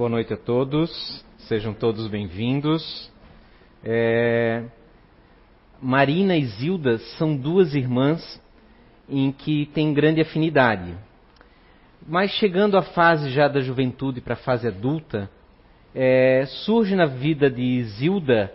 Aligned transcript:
boa 0.00 0.08
noite 0.08 0.32
a 0.32 0.36
todos, 0.38 1.22
sejam 1.40 1.74
todos 1.74 2.06
bem-vindos. 2.06 3.12
É... 3.84 4.64
Marina 5.78 6.38
e 6.38 6.46
Zilda 6.46 6.96
são 7.18 7.36
duas 7.36 7.74
irmãs 7.74 8.40
em 9.06 9.30
que 9.30 9.66
têm 9.74 9.92
grande 9.92 10.22
afinidade. 10.22 10.94
Mas 12.08 12.30
chegando 12.30 12.78
à 12.78 12.82
fase 12.82 13.28
já 13.28 13.46
da 13.46 13.60
juventude 13.60 14.22
para 14.22 14.32
a 14.32 14.38
fase 14.38 14.66
adulta, 14.66 15.28
é... 15.94 16.46
surge 16.46 16.96
na 16.96 17.04
vida 17.04 17.50
de 17.50 17.84
Zilda 17.84 18.50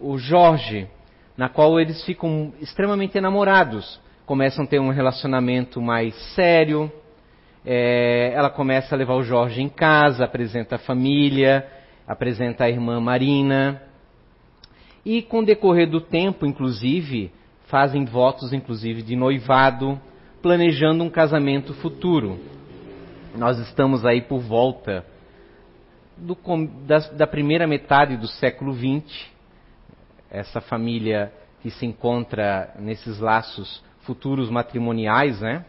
o 0.00 0.18
Jorge, 0.18 0.88
na 1.36 1.48
qual 1.48 1.78
eles 1.78 2.04
ficam 2.04 2.52
extremamente 2.60 3.16
enamorados, 3.16 4.00
começam 4.26 4.64
a 4.64 4.66
ter 4.66 4.80
um 4.80 4.90
relacionamento 4.90 5.80
mais 5.80 6.12
sério, 6.34 6.90
é, 7.64 8.32
ela 8.34 8.50
começa 8.50 8.94
a 8.94 8.98
levar 8.98 9.14
o 9.14 9.22
Jorge 9.22 9.60
em 9.60 9.68
casa, 9.68 10.24
apresenta 10.24 10.76
a 10.76 10.78
família, 10.78 11.66
apresenta 12.06 12.64
a 12.64 12.70
irmã 12.70 13.00
Marina. 13.00 13.82
E 15.04 15.22
com 15.22 15.40
o 15.40 15.44
decorrer 15.44 15.88
do 15.88 16.00
tempo, 16.00 16.46
inclusive, 16.46 17.32
fazem 17.66 18.04
votos, 18.04 18.52
inclusive, 18.52 19.02
de 19.02 19.16
noivado, 19.16 20.00
planejando 20.42 21.04
um 21.04 21.10
casamento 21.10 21.74
futuro. 21.74 22.38
Nós 23.36 23.58
estamos 23.58 24.04
aí 24.04 24.22
por 24.22 24.40
volta 24.40 25.04
do, 26.16 26.36
da, 26.86 26.98
da 26.98 27.26
primeira 27.26 27.66
metade 27.66 28.16
do 28.16 28.26
século 28.26 28.74
XX. 28.74 29.26
Essa 30.30 30.60
família 30.60 31.32
que 31.62 31.70
se 31.70 31.86
encontra 31.86 32.74
nesses 32.78 33.18
laços 33.18 33.82
futuros 34.00 34.50
matrimoniais, 34.50 35.40
né? 35.40 35.64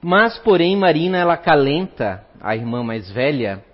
Mas, 0.00 0.38
porém, 0.38 0.76
Marina 0.76 1.18
ela 1.18 1.34
acalenta 1.34 2.24
a 2.40 2.54
irmã 2.54 2.82
mais 2.82 3.10
velha 3.10 3.64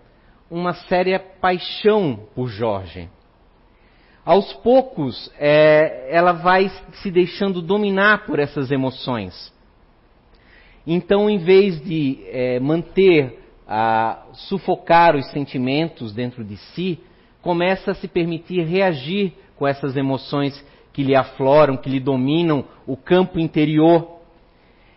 uma 0.50 0.73
séria 0.73 1.19
paixão 1.19 2.28
por 2.34 2.48
Jorge. 2.48 3.09
Aos 4.25 4.53
poucos, 4.55 5.31
é, 5.39 6.08
ela 6.11 6.33
vai 6.33 6.70
se 7.03 7.11
deixando 7.11 7.61
dominar 7.61 8.25
por 8.25 8.39
essas 8.39 8.70
emoções. 8.70 9.53
Então, 10.86 11.28
em 11.28 11.39
vez 11.39 11.83
de 11.83 12.20
é, 12.28 12.59
manter, 12.59 13.38
a, 13.66 14.22
sufocar 14.33 15.16
os 15.16 15.27
sentimentos 15.31 16.12
dentro 16.12 16.42
de 16.42 16.56
si, 16.56 16.98
começa 17.42 17.91
a 17.91 17.94
se 17.94 18.09
permitir 18.09 18.64
reagir 18.64 19.34
com 19.56 19.66
essas 19.66 19.97
emoções 19.97 20.64
que 20.92 21.03
lhe 21.03 21.14
afloram, 21.14 21.77
que 21.77 21.91
lhe 21.91 22.00
dominam 22.00 22.64
o 22.86 22.97
campo 22.97 23.38
interior 23.38 24.14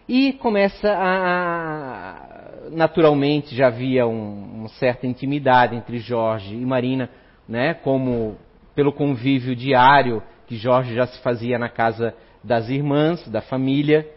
e 0.07 0.33
começa 0.33 0.89
a. 0.91 2.23
Naturalmente 2.71 3.55
já 3.55 3.67
havia 3.67 4.05
um, 4.05 4.59
uma 4.59 4.69
certa 4.69 5.07
intimidade 5.07 5.75
entre 5.75 5.99
Jorge 5.99 6.55
e 6.55 6.65
Marina, 6.65 7.09
né? 7.47 7.73
Como 7.73 8.37
pelo 8.75 8.91
convívio 8.91 9.55
diário 9.55 10.21
que 10.45 10.55
Jorge 10.55 10.95
já 10.95 11.05
se 11.07 11.21
fazia 11.21 11.57
na 11.57 11.69
casa 11.69 12.13
das 12.43 12.69
irmãs, 12.69 13.27
da 13.27 13.41
família. 13.41 14.07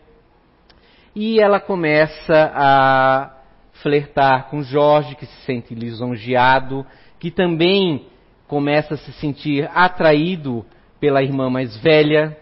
E 1.14 1.40
ela 1.40 1.58
começa 1.58 2.52
a 2.54 3.36
flertar 3.82 4.48
com 4.48 4.62
Jorge, 4.62 5.16
que 5.16 5.26
se 5.26 5.44
sente 5.44 5.74
lisonjeado, 5.74 6.86
que 7.18 7.30
também 7.30 8.06
começa 8.46 8.94
a 8.94 8.96
se 8.96 9.12
sentir 9.14 9.68
atraído 9.74 10.64
pela 11.00 11.22
irmã 11.22 11.50
mais 11.50 11.76
velha, 11.76 12.36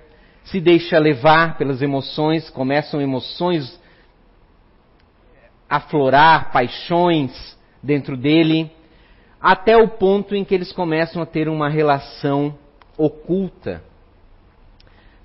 se 0.50 0.60
deixa 0.60 0.98
levar 0.98 1.58
pelas 1.58 1.82
emoções, 1.82 2.48
começam 2.50 3.00
emoções 3.00 3.78
a 5.68 5.80
florar, 5.80 6.50
paixões 6.50 7.56
dentro 7.82 8.16
dele, 8.16 8.70
até 9.40 9.76
o 9.76 9.88
ponto 9.88 10.34
em 10.34 10.44
que 10.44 10.54
eles 10.54 10.72
começam 10.72 11.22
a 11.22 11.26
ter 11.26 11.48
uma 11.48 11.68
relação 11.68 12.56
oculta. 12.96 13.82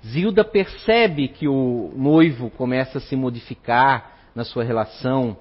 Zilda 0.06 0.44
percebe 0.44 1.28
que 1.28 1.48
o 1.48 1.92
noivo 1.96 2.50
começa 2.50 2.98
a 2.98 3.00
se 3.00 3.16
modificar 3.16 4.12
na 4.34 4.44
sua 4.44 4.62
relação 4.62 5.36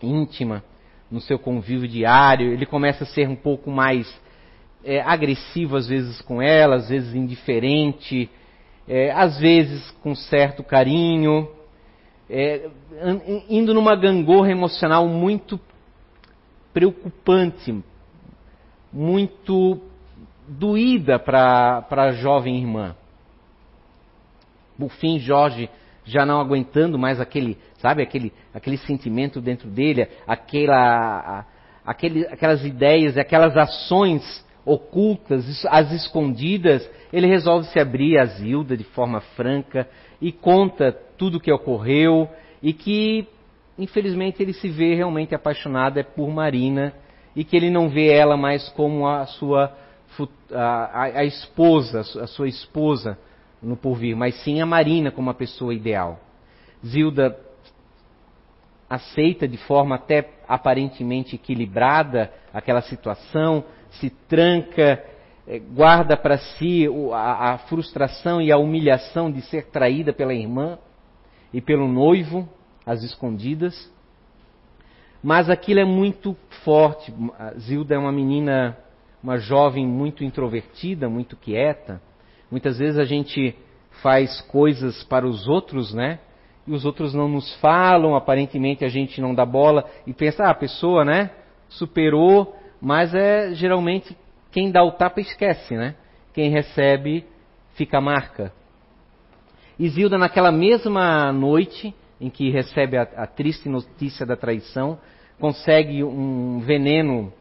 íntima, 0.00 0.62
no 1.10 1.20
seu 1.20 1.38
convívio 1.38 1.88
diário, 1.88 2.52
ele 2.52 2.66
começa 2.66 3.04
a 3.04 3.06
ser 3.06 3.28
um 3.28 3.36
pouco 3.36 3.70
mais 3.70 4.12
é, 4.84 5.00
agressivo 5.00 5.76
às 5.76 5.88
vezes 5.88 6.20
com 6.22 6.40
ela, 6.40 6.76
às 6.76 6.88
vezes 6.88 7.14
indiferente, 7.14 8.30
é, 8.88 9.10
às 9.12 9.38
vezes 9.38 9.90
com 10.02 10.14
certo 10.14 10.62
carinho, 10.62 11.48
é, 12.28 12.68
indo 13.48 13.74
numa 13.74 13.94
gangorra 13.96 14.50
emocional 14.50 15.06
muito 15.08 15.60
preocupante, 16.72 17.82
muito 18.92 19.80
doída 20.48 21.18
para 21.18 21.84
a 21.90 22.12
jovem 22.12 22.56
irmã. 22.56 22.94
Por 24.78 24.90
fim, 24.90 25.18
Jorge, 25.18 25.70
já 26.04 26.24
não 26.24 26.40
aguentando 26.40 26.98
mais 26.98 27.20
aquele, 27.20 27.58
sabe, 27.78 28.02
aquele, 28.02 28.32
aquele 28.54 28.76
sentimento 28.76 29.40
dentro 29.40 29.68
dele, 29.68 30.08
aquela, 30.26 31.44
aquele, 31.84 32.26
aquelas 32.26 32.64
ideias, 32.64 33.16
aquelas 33.16 33.56
ações 33.56 34.44
ocultas, 34.66 35.64
as 35.66 35.92
escondidas, 35.92 36.90
ele 37.12 37.28
resolve 37.28 37.68
se 37.68 37.78
abrir 37.78 38.18
a 38.18 38.26
Zilda 38.26 38.76
de 38.76 38.82
forma 38.82 39.20
franca 39.20 39.88
e 40.20 40.32
conta 40.32 40.92
tudo 41.16 41.38
o 41.38 41.40
que 41.40 41.52
ocorreu 41.52 42.28
e 42.60 42.72
que, 42.72 43.28
infelizmente, 43.78 44.42
ele 44.42 44.52
se 44.52 44.68
vê 44.68 44.96
realmente 44.96 45.36
apaixonado 45.36 45.98
é 45.98 46.02
por 46.02 46.28
Marina 46.28 46.92
e 47.34 47.44
que 47.44 47.56
ele 47.56 47.70
não 47.70 47.88
vê 47.88 48.08
ela 48.08 48.36
mais 48.36 48.68
como 48.70 49.06
a 49.06 49.24
sua 49.26 49.72
a, 50.52 51.02
a 51.02 51.24
esposa, 51.24 52.00
a 52.00 52.26
sua 52.26 52.48
esposa 52.48 53.18
no 53.62 53.76
porvir, 53.76 54.16
mas 54.16 54.34
sim 54.42 54.60
a 54.60 54.66
Marina 54.66 55.10
como 55.10 55.30
a 55.30 55.34
pessoa 55.34 55.74
ideal. 55.74 56.18
Zilda 56.84 57.38
aceita 58.88 59.46
de 59.46 59.58
forma 59.58 59.96
até 59.96 60.28
aparentemente 60.48 61.34
equilibrada 61.34 62.32
aquela 62.52 62.80
situação, 62.80 63.64
se 63.98 64.10
tranca, 64.10 65.02
é, 65.46 65.58
guarda 65.58 66.16
para 66.16 66.38
si 66.38 66.86
a, 67.12 67.52
a 67.52 67.58
frustração 67.58 68.40
e 68.40 68.50
a 68.50 68.58
humilhação 68.58 69.30
de 69.30 69.42
ser 69.42 69.66
traída 69.66 70.12
pela 70.12 70.34
irmã 70.34 70.78
e 71.52 71.60
pelo 71.60 71.86
noivo, 71.86 72.48
às 72.84 73.02
escondidas. 73.02 73.92
Mas 75.22 75.50
aquilo 75.50 75.80
é 75.80 75.84
muito 75.84 76.36
forte. 76.64 77.12
Zilda 77.58 77.94
é 77.94 77.98
uma 77.98 78.12
menina, 78.12 78.76
uma 79.22 79.38
jovem 79.38 79.86
muito 79.86 80.22
introvertida, 80.22 81.08
muito 81.08 81.36
quieta. 81.36 82.00
Muitas 82.50 82.78
vezes 82.78 82.98
a 82.98 83.04
gente 83.04 83.56
faz 84.02 84.40
coisas 84.42 85.02
para 85.04 85.26
os 85.26 85.48
outros, 85.48 85.92
né? 85.92 86.20
E 86.66 86.72
os 86.72 86.84
outros 86.84 87.14
não 87.14 87.28
nos 87.28 87.54
falam, 87.56 88.14
aparentemente 88.14 88.84
a 88.84 88.88
gente 88.88 89.20
não 89.20 89.34
dá 89.34 89.44
bola 89.44 89.84
e 90.06 90.12
pensa, 90.12 90.44
ah, 90.44 90.50
a 90.50 90.54
pessoa, 90.54 91.04
né? 91.04 91.30
Superou 91.68 92.54
mas 92.80 93.14
é 93.14 93.54
geralmente 93.54 94.16
quem 94.50 94.70
dá 94.70 94.82
o 94.82 94.92
tapa 94.92 95.20
esquece, 95.20 95.76
né? 95.76 95.94
Quem 96.32 96.50
recebe 96.50 97.24
fica 97.74 97.98
a 97.98 98.00
marca. 98.00 98.52
Isilda, 99.78 100.16
naquela 100.16 100.50
mesma 100.50 101.32
noite 101.32 101.94
em 102.20 102.30
que 102.30 102.50
recebe 102.50 102.96
a, 102.96 103.02
a 103.02 103.26
triste 103.26 103.68
notícia 103.68 104.24
da 104.24 104.36
traição, 104.36 104.98
consegue 105.38 106.02
um 106.02 106.60
veneno 106.60 107.32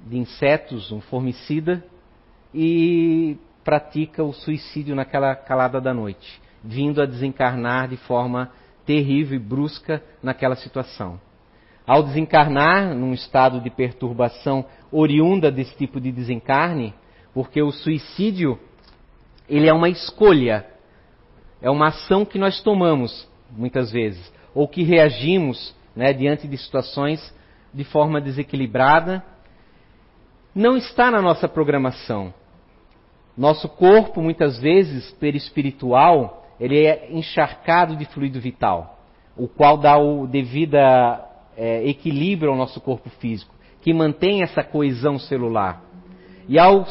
de 0.00 0.18
insetos, 0.18 0.90
um 0.90 1.00
formicida, 1.00 1.84
e 2.52 3.36
pratica 3.62 4.24
o 4.24 4.32
suicídio 4.32 4.94
naquela 4.94 5.36
calada 5.36 5.80
da 5.80 5.92
noite, 5.92 6.40
vindo 6.64 7.00
a 7.00 7.06
desencarnar 7.06 7.88
de 7.88 7.96
forma 7.96 8.50
terrível 8.84 9.36
e 9.36 9.42
brusca 9.42 10.02
naquela 10.22 10.56
situação. 10.56 11.20
Ao 11.88 12.02
desencarnar, 12.02 12.94
num 12.94 13.14
estado 13.14 13.62
de 13.62 13.70
perturbação 13.70 14.66
oriunda 14.92 15.50
desse 15.50 15.74
tipo 15.74 15.98
de 15.98 16.12
desencarne, 16.12 16.92
porque 17.32 17.62
o 17.62 17.72
suicídio 17.72 18.60
ele 19.48 19.66
é 19.66 19.72
uma 19.72 19.88
escolha, 19.88 20.66
é 21.62 21.70
uma 21.70 21.86
ação 21.86 22.26
que 22.26 22.38
nós 22.38 22.60
tomamos 22.60 23.26
muitas 23.50 23.90
vezes, 23.90 24.30
ou 24.54 24.68
que 24.68 24.82
reagimos 24.82 25.74
né, 25.96 26.12
diante 26.12 26.46
de 26.46 26.58
situações 26.58 27.34
de 27.72 27.84
forma 27.84 28.20
desequilibrada. 28.20 29.24
Não 30.54 30.76
está 30.76 31.10
na 31.10 31.22
nossa 31.22 31.48
programação. 31.48 32.34
Nosso 33.34 33.66
corpo, 33.66 34.20
muitas 34.20 34.60
vezes, 34.60 35.10
perispiritual, 35.12 36.46
ele 36.60 36.84
é 36.84 37.08
encharcado 37.10 37.96
de 37.96 38.04
fluido 38.04 38.38
vital, 38.38 38.98
o 39.34 39.48
qual 39.48 39.78
dá 39.78 39.96
o 39.96 40.26
devida 40.26 41.27
é, 41.58 41.86
equilíbrio 41.88 42.52
ao 42.52 42.56
nosso 42.56 42.80
corpo 42.80 43.10
físico, 43.10 43.52
que 43.82 43.92
mantém 43.92 44.42
essa 44.42 44.62
coesão 44.62 45.18
celular. 45.18 45.82
E 46.48 46.56
ao 46.56 46.86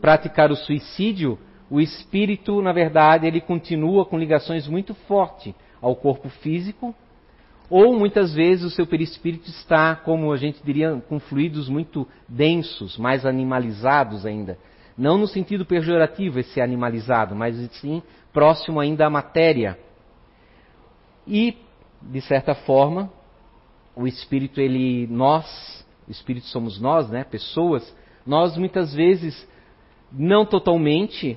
praticar 0.00 0.50
o 0.50 0.56
suicídio, 0.56 1.38
o 1.70 1.80
espírito, 1.80 2.60
na 2.60 2.72
verdade, 2.72 3.26
ele 3.26 3.40
continua 3.40 4.04
com 4.04 4.18
ligações 4.18 4.66
muito 4.66 4.92
fortes 4.92 5.54
ao 5.80 5.94
corpo 5.94 6.28
físico, 6.28 6.94
ou 7.70 7.96
muitas 7.96 8.34
vezes 8.34 8.64
o 8.64 8.70
seu 8.70 8.86
perispírito 8.86 9.48
está, 9.50 9.94
como 9.94 10.32
a 10.32 10.36
gente 10.36 10.60
diria, 10.64 11.00
com 11.08 11.20
fluidos 11.20 11.68
muito 11.68 12.06
densos, 12.26 12.98
mais 12.98 13.24
animalizados 13.24 14.26
ainda. 14.26 14.58
Não 14.96 15.16
no 15.16 15.28
sentido 15.28 15.64
pejorativo 15.64 16.40
esse 16.40 16.60
animalizado, 16.60 17.36
mas 17.36 17.56
sim 17.72 18.02
próximo 18.32 18.80
ainda 18.80 19.06
à 19.06 19.10
matéria. 19.10 19.78
E, 21.26 21.56
de 22.02 22.20
certa 22.22 22.54
forma, 22.54 23.12
o 23.98 24.06
espírito, 24.06 24.60
ele, 24.60 25.08
nós, 25.08 25.84
o 26.06 26.10
espírito 26.10 26.46
somos 26.46 26.80
nós, 26.80 27.10
né, 27.10 27.24
pessoas, 27.24 27.94
nós 28.24 28.56
muitas 28.56 28.94
vezes 28.94 29.46
não 30.12 30.46
totalmente 30.46 31.36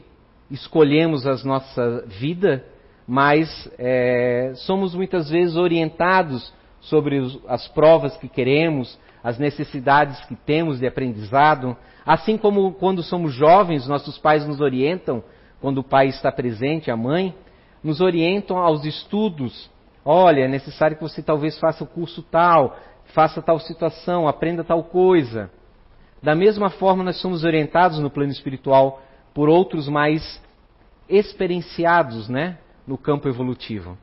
escolhemos 0.50 1.26
a 1.26 1.36
nossa 1.44 2.06
vida, 2.08 2.64
mas 3.08 3.70
é, 3.80 4.54
somos 4.56 4.94
muitas 4.94 5.30
vezes 5.30 5.56
orientados 5.56 6.54
sobre 6.80 7.18
os, 7.18 7.40
as 7.48 7.68
provas 7.70 8.16
que 8.18 8.30
queremos, 8.30 8.98
as 9.24 9.40
necessidades 9.40 10.24
que 10.26 10.36
temos 10.36 10.80
de 10.80 10.86
aprendizado. 10.86 11.76
Assim 12.06 12.38
como 12.38 12.74
quando 12.74 13.02
somos 13.02 13.34
jovens, 13.34 13.88
nossos 13.88 14.20
pais 14.20 14.46
nos 14.46 14.62
orientam, 14.62 15.24
quando 15.60 15.80
o 15.80 15.84
pai 15.84 16.08
está 16.08 16.32
presente, 16.32 16.92
a 16.92 16.96
mãe, 16.96 17.34
nos 17.84 18.02
orientam 18.02 18.58
aos 18.58 18.86
estudos. 18.86 19.70
Olha, 20.04 20.42
é 20.42 20.48
necessário 20.48 20.98
que 20.98 21.04
você 21.04 21.22
talvez 21.22 21.58
faça 21.60 21.84
o 21.84 21.88
curso 21.88 22.24
tal, 22.24 22.78
faça 23.14 23.42
tal 23.42 23.60
situação, 23.60 24.28
aprenda 24.28 24.64
tal 24.64 24.84
coisa. 24.84 25.52
Da 26.22 26.36
mesma 26.36 26.70
forma, 26.70 27.04
nós 27.04 27.20
somos 27.22 27.44
orientados 27.44 28.00
no 28.00 28.10
plano 28.10 28.32
espiritual 28.32 29.02
por 29.34 29.50
outros 29.50 29.88
mais 29.88 30.42
experienciados, 31.10 32.30
né? 32.30 32.58
no 32.88 32.98
campo 32.98 33.28
evolutivo 33.28 33.98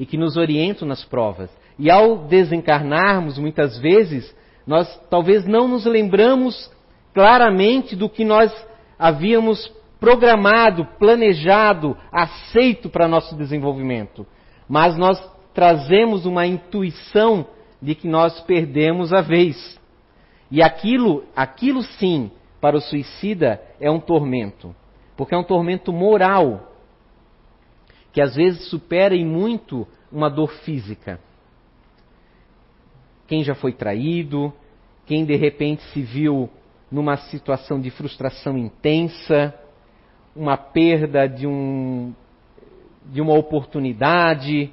e 0.00 0.06
que 0.06 0.16
nos 0.16 0.38
orientam 0.38 0.88
nas 0.88 1.04
provas. 1.04 1.50
E 1.78 1.90
ao 1.90 2.26
desencarnarmos, 2.26 3.36
muitas 3.36 3.78
vezes, 3.78 4.34
nós 4.66 4.88
talvez 5.10 5.44
não 5.44 5.68
nos 5.68 5.84
lembramos 5.84 6.72
claramente 7.12 7.94
do 7.94 8.08
que 8.08 8.24
nós 8.24 8.50
havíamos 8.98 9.70
programado, 10.00 10.86
planejado, 10.98 11.94
aceito 12.10 12.88
para 12.88 13.06
nosso 13.06 13.36
desenvolvimento. 13.36 14.26
Mas 14.70 14.96
nós 14.96 15.20
trazemos 15.52 16.24
uma 16.24 16.46
intuição 16.46 17.44
de 17.82 17.96
que 17.96 18.06
nós 18.06 18.40
perdemos 18.42 19.12
a 19.12 19.20
vez. 19.20 19.76
E 20.48 20.62
aquilo, 20.62 21.24
aquilo 21.34 21.82
sim, 21.82 22.30
para 22.60 22.76
o 22.76 22.80
suicida 22.80 23.60
é 23.80 23.90
um 23.90 23.98
tormento, 23.98 24.72
porque 25.16 25.34
é 25.34 25.38
um 25.38 25.42
tormento 25.42 25.92
moral 25.92 26.68
que 28.12 28.22
às 28.22 28.36
vezes 28.36 28.68
supera 28.68 29.12
em 29.12 29.26
muito 29.26 29.88
uma 30.10 30.30
dor 30.30 30.52
física. 30.64 31.18
Quem 33.26 33.42
já 33.42 33.56
foi 33.56 33.72
traído, 33.72 34.52
quem 35.04 35.24
de 35.24 35.34
repente 35.34 35.82
se 35.92 36.00
viu 36.00 36.48
numa 36.88 37.16
situação 37.16 37.80
de 37.80 37.90
frustração 37.90 38.56
intensa, 38.56 39.52
uma 40.34 40.56
perda 40.56 41.26
de, 41.26 41.44
um, 41.44 42.14
de 43.10 43.20
uma 43.20 43.34
oportunidade, 43.34 44.70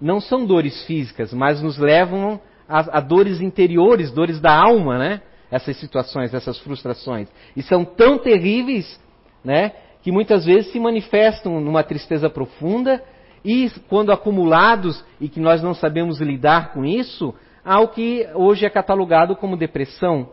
não 0.00 0.20
são 0.20 0.44
dores 0.44 0.84
físicas, 0.84 1.32
mas 1.32 1.62
nos 1.62 1.78
levam 1.78 2.40
a, 2.68 2.98
a 2.98 3.00
dores 3.00 3.40
interiores, 3.40 4.12
dores 4.12 4.40
da 4.40 4.54
alma, 4.54 4.98
né? 4.98 5.22
Essas 5.50 5.76
situações, 5.78 6.34
essas 6.34 6.58
frustrações. 6.58 7.28
E 7.56 7.62
são 7.62 7.84
tão 7.84 8.18
terríveis, 8.18 9.00
né? 9.44 9.72
que 10.06 10.12
muitas 10.12 10.44
vezes 10.44 10.70
se 10.70 10.78
manifestam 10.78 11.60
numa 11.60 11.82
tristeza 11.82 12.30
profunda 12.30 13.02
e, 13.44 13.68
quando 13.88 14.12
acumulados 14.12 15.04
e 15.20 15.28
que 15.28 15.40
nós 15.40 15.60
não 15.60 15.74
sabemos 15.74 16.20
lidar 16.20 16.72
com 16.72 16.84
isso, 16.84 17.34
há 17.64 17.80
o 17.80 17.88
que 17.88 18.24
hoje 18.32 18.64
é 18.64 18.70
catalogado 18.70 19.34
como 19.34 19.56
depressão. 19.56 20.28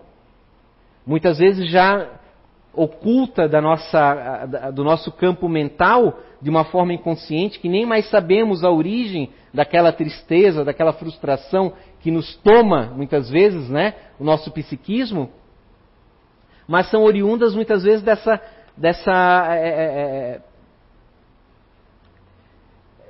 Muitas 1.03 1.39
vezes 1.39 1.71
já 1.71 2.07
oculta 2.73 3.47
da 3.47 3.61
nossa, 3.61 4.71
do 4.73 4.83
nosso 4.83 5.11
campo 5.11 5.47
mental 5.47 6.19
de 6.41 6.49
uma 6.49 6.63
forma 6.65 6.93
inconsciente 6.93 7.59
que 7.59 7.69
nem 7.69 7.85
mais 7.85 8.09
sabemos 8.09 8.63
a 8.63 8.69
origem 8.71 9.29
daquela 9.53 9.91
tristeza, 9.91 10.65
daquela 10.65 10.93
frustração 10.93 11.73
que 12.01 12.09
nos 12.09 12.35
toma 12.37 12.91
muitas 12.95 13.29
vezes, 13.29 13.69
né, 13.69 13.93
o 14.19 14.23
nosso 14.23 14.51
psiquismo, 14.51 15.29
mas 16.67 16.89
são 16.89 17.03
oriundas 17.03 17.53
muitas 17.53 17.83
vezes 17.83 18.01
dessa 18.01 18.41
dessa, 18.75 19.55
é, 19.55 19.67
é, 19.67 19.83
é, 19.83 20.41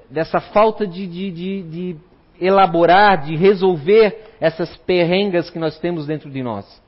dessa 0.09 0.39
falta 0.39 0.85
de, 0.85 1.07
de, 1.07 1.31
de, 1.31 1.63
de 1.63 1.97
elaborar, 2.39 3.23
de 3.23 3.35
resolver 3.35 4.33
essas 4.39 4.75
perrengas 4.77 5.49
que 5.49 5.59
nós 5.59 5.79
temos 5.79 6.05
dentro 6.05 6.29
de 6.29 6.43
nós. 6.43 6.82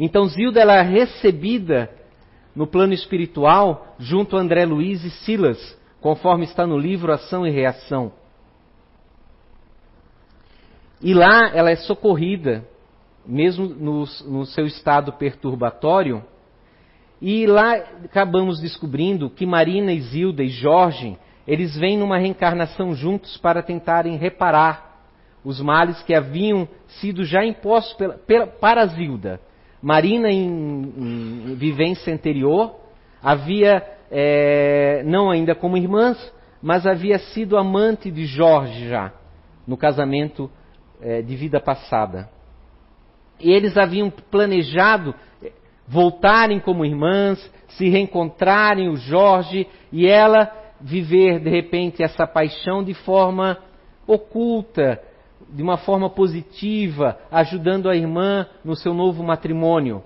Então 0.00 0.24
Zilda 0.24 0.58
ela 0.58 0.76
é 0.76 0.82
recebida 0.82 1.90
no 2.56 2.66
plano 2.66 2.94
espiritual 2.94 3.94
junto 3.98 4.34
a 4.34 4.40
André 4.40 4.64
Luiz 4.64 5.04
e 5.04 5.10
Silas, 5.10 5.78
conforme 6.00 6.44
está 6.44 6.66
no 6.66 6.78
livro 6.78 7.12
Ação 7.12 7.46
e 7.46 7.50
Reação. 7.50 8.10
E 11.02 11.12
lá 11.12 11.50
ela 11.54 11.70
é 11.70 11.76
socorrida, 11.76 12.66
mesmo 13.26 13.66
no, 13.66 14.04
no 14.26 14.46
seu 14.46 14.64
estado 14.64 15.12
perturbatório, 15.12 16.24
e 17.20 17.46
lá 17.46 17.74
acabamos 18.02 18.58
descobrindo 18.58 19.28
que 19.28 19.44
Marina, 19.44 19.92
Isilda 19.92 20.42
e 20.42 20.48
Jorge, 20.48 21.18
eles 21.46 21.76
vêm 21.76 21.98
numa 21.98 22.16
reencarnação 22.16 22.94
juntos 22.94 23.36
para 23.36 23.62
tentarem 23.62 24.16
reparar 24.16 25.02
os 25.44 25.60
males 25.60 26.02
que 26.02 26.14
haviam 26.14 26.66
sido 26.86 27.22
já 27.22 27.44
impostos 27.44 27.92
pela, 27.94 28.14
pela, 28.14 28.46
para 28.46 28.86
Zilda. 28.86 29.40
Marina, 29.82 30.30
em, 30.30 30.42
em, 30.96 31.54
vivência 31.54 32.12
anterior, 32.12 32.76
havia, 33.22 33.82
é, 34.10 35.02
não 35.04 35.30
ainda 35.30 35.54
como 35.54 35.76
irmãs, 35.76 36.32
mas 36.62 36.86
havia 36.86 37.18
sido 37.18 37.56
amante 37.56 38.10
de 38.10 38.26
Jorge 38.26 38.88
já, 38.88 39.12
no 39.66 39.76
casamento 39.76 40.50
é, 41.00 41.22
de 41.22 41.34
vida 41.36 41.60
passada. 41.60 42.28
E 43.38 43.50
eles 43.50 43.76
haviam 43.78 44.10
planejado 44.10 45.14
voltarem 45.90 46.60
como 46.60 46.84
irmãs, 46.84 47.50
se 47.70 47.88
reencontrarem, 47.88 48.88
o 48.88 48.96
Jorge 48.96 49.66
e 49.90 50.06
ela 50.06 50.48
viver 50.80 51.40
de 51.40 51.50
repente 51.50 52.02
essa 52.02 52.26
paixão 52.28 52.82
de 52.82 52.94
forma 52.94 53.58
oculta, 54.06 55.02
de 55.52 55.62
uma 55.62 55.76
forma 55.76 56.08
positiva, 56.08 57.18
ajudando 57.30 57.88
a 57.88 57.96
irmã 57.96 58.46
no 58.64 58.76
seu 58.76 58.94
novo 58.94 59.22
matrimônio. 59.22 60.02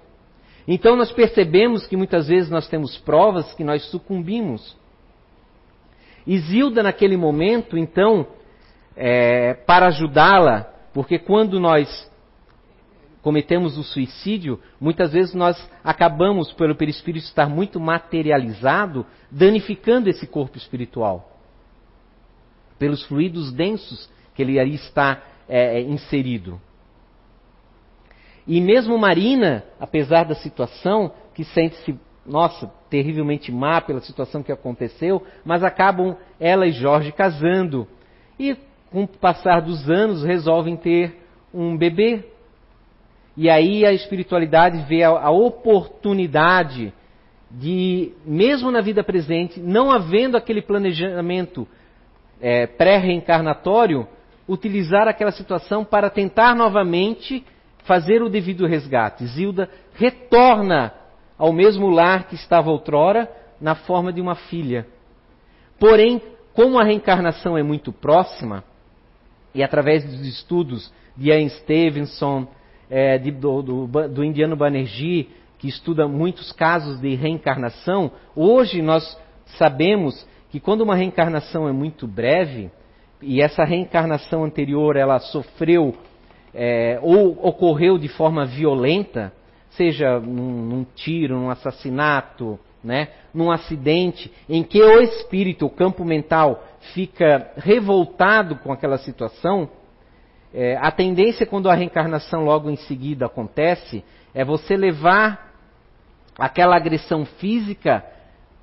Então 0.67 0.97
nós 0.97 1.13
percebemos 1.13 1.87
que 1.87 1.97
muitas 1.97 2.29
vezes 2.29 2.51
nós 2.51 2.67
temos 2.67 2.97
provas 2.99 3.53
que 3.55 3.63
nós 3.63 3.85
sucumbimos. 3.91 4.77
Isilda, 6.27 6.83
naquele 6.83 7.17
momento, 7.17 7.77
então, 7.77 8.27
é, 8.97 9.53
para 9.53 9.89
ajudá-la, 9.89 10.73
porque 10.95 11.19
quando 11.19 11.61
nós 11.61 12.11
cometemos 13.21 13.77
o 13.77 13.83
suicídio, 13.83 14.61
muitas 14.81 15.13
vezes 15.13 15.35
nós 15.35 15.71
acabamos, 15.83 16.53
pelo 16.53 16.75
perispírito 16.75 17.27
estar 17.27 17.49
muito 17.49 17.79
materializado, 17.79 19.05
danificando 19.31 20.09
esse 20.09 20.27
corpo 20.27 20.57
espiritual. 20.57 21.31
Pelos 22.79 23.03
fluidos 23.05 23.53
densos 23.53 24.11
que 24.35 24.43
ele 24.43 24.59
ali 24.59 24.75
está 24.75 25.23
é, 25.49 25.79
é, 25.79 25.81
inserido. 25.81 26.61
E 28.47 28.61
mesmo 28.61 28.99
Marina, 28.99 29.65
apesar 29.81 30.25
da 30.25 30.35
situação, 30.35 31.13
que 31.35 31.45
sente-se, 31.45 31.99
nossa, 32.27 32.71
terrivelmente 32.91 33.51
má 33.51 33.81
pela 33.81 34.01
situação 34.01 34.43
que 34.43 34.53
aconteceu, 34.53 35.23
mas 35.45 35.63
acabam 35.63 36.17
ela 36.39 36.67
e 36.67 36.73
Jorge 36.73 37.11
casando. 37.13 37.89
E 38.39 38.57
com 38.91 39.05
o 39.05 39.09
passar 39.09 39.61
dos 39.61 39.89
anos 39.91 40.23
resolvem 40.23 40.77
ter 40.77 41.21
um 41.53 41.77
bebê, 41.77 42.25
e 43.37 43.51
aí 43.51 43.85
a 43.85 43.93
espiritualidade 43.93 44.85
vê 44.89 45.03
a, 45.03 45.11
a 45.11 45.31
oportunidade 45.31 46.93
de, 47.51 48.13
mesmo 48.25 48.71
na 48.71 48.81
vida 48.81 49.03
presente, 49.03 49.61
não 49.61 49.91
havendo 49.91 50.37
aquele 50.37 50.63
planejamento 50.63 51.67
é, 52.41 52.67
pré-reencarnatório, 52.67 54.07
utilizar 54.49 55.09
aquela 55.09 55.33
situação 55.33 55.85
para 55.85 56.11
tentar 56.11 56.55
novamente 56.55 57.45
fazer 57.85 58.23
o 58.23 58.29
devido 58.29 58.67
resgate. 58.67 59.27
Zilda 59.27 59.69
retorna 59.95 60.93
ao 61.39 61.53
mesmo 61.53 61.91
lar 61.91 62.29
que 62.29 62.35
estava 62.35 62.71
outrora, 62.71 63.31
na 63.61 63.75
forma 63.75 64.13
de 64.13 64.21
uma 64.21 64.35
filha. 64.35 64.87
Porém, 65.79 66.21
como 66.53 66.79
a 66.79 66.85
reencarnação 66.85 67.57
é 67.57 67.63
muito 67.63 67.93
próxima, 67.93 68.63
e 69.55 69.63
através 69.63 70.05
dos 70.05 70.27
estudos 70.27 70.93
de 71.17 71.31
Ian 71.31 71.49
Stevenson, 71.49 72.47
é, 72.91 73.19
de, 73.19 73.31
do, 73.31 73.63
do, 73.63 74.09
do 74.09 74.25
indiano 74.25 74.57
Banerjee, 74.57 75.31
que 75.59 75.69
estuda 75.69 76.07
muitos 76.07 76.53
casos 76.53 77.01
de 77.01 77.15
reencarnação, 77.15 78.11
hoje 78.37 78.83
nós 78.83 79.19
sabemos 79.59 80.27
que 80.51 80.61
quando 80.61 80.83
uma 80.83 80.95
reencarnação 80.95 81.69
é 81.69 81.73
muito 81.73 82.07
breve, 82.07 82.71
e 83.25 83.41
essa 83.41 83.65
reencarnação 83.65 84.45
anterior 84.45 84.97
ela 84.97 85.19
sofreu 85.19 85.95
é, 86.55 86.99
ou 87.03 87.39
ocorreu 87.47 87.99
de 87.99 88.09
forma 88.09 88.45
violenta, 88.45 89.33
seja 89.71 90.21
num, 90.21 90.63
num 90.63 90.87
tiro, 90.95 91.37
num 91.37 91.51
assassinato, 91.51 92.59
né, 92.83 93.09
num 93.33 93.51
acidente, 93.51 94.31
em 94.49 94.63
que 94.63 94.81
o 94.81 95.01
espírito, 95.01 95.67
o 95.67 95.71
campo 95.71 96.05
mental, 96.05 96.63
fica 96.93 97.51
revoltado 97.57 98.57
com 98.57 98.73
aquela 98.73 98.99
situação, 98.99 99.69
é, 100.53 100.77
a 100.81 100.91
tendência 100.93 101.47
quando 101.47 101.69
a 101.69 101.75
reencarnação 101.75 102.45
logo 102.45 102.71
em 102.71 102.77
seguida 102.77 103.27
acontece 103.27 104.05
é 104.33 104.45
você 104.45 104.77
levar 104.77 105.53
aquela 106.39 106.77
agressão 106.77 107.25
física 107.25 108.05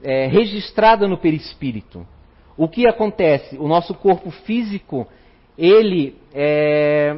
é, 0.02 0.28
registrada 0.28 1.08
no 1.08 1.18
perispírito. 1.18 2.08
O 2.62 2.68
que 2.68 2.88
acontece? 2.88 3.58
O 3.58 3.68
nosso 3.68 3.92
corpo 3.96 4.30
físico, 4.30 5.08
ele 5.58 6.16
é, 6.32 7.18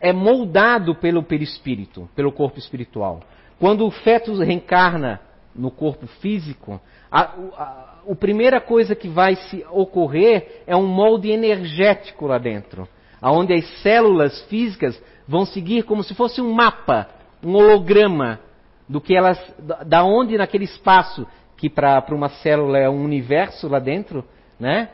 é 0.00 0.12
moldado 0.12 0.96
pelo 0.96 1.22
perispírito, 1.22 2.08
pelo 2.12 2.32
corpo 2.32 2.58
espiritual. 2.58 3.20
Quando 3.56 3.86
o 3.86 3.90
feto 3.92 4.36
reencarna 4.36 5.20
no 5.54 5.70
corpo 5.70 6.08
físico, 6.08 6.80
a, 7.08 7.20
a, 7.20 7.94
a 8.10 8.16
primeira 8.16 8.60
coisa 8.60 8.96
que 8.96 9.06
vai 9.06 9.36
se 9.36 9.64
ocorrer 9.70 10.64
é 10.66 10.74
um 10.74 10.88
molde 10.88 11.30
energético 11.30 12.26
lá 12.26 12.38
dentro, 12.38 12.88
aonde 13.22 13.54
as 13.54 13.64
células 13.80 14.42
físicas 14.46 15.00
vão 15.24 15.46
seguir 15.46 15.84
como 15.84 16.02
se 16.02 16.16
fosse 16.16 16.40
um 16.40 16.52
mapa, 16.52 17.08
um 17.44 17.54
holograma 17.54 18.40
do 18.88 19.00
que 19.00 19.16
elas, 19.16 19.38
da 19.86 20.02
onde 20.02 20.36
naquele 20.36 20.64
espaço 20.64 21.24
que 21.58 21.68
para 21.68 22.04
uma 22.12 22.28
célula 22.28 22.78
é 22.78 22.88
um 22.88 23.04
universo 23.04 23.68
lá 23.68 23.80
dentro, 23.80 24.24
né? 24.58 24.88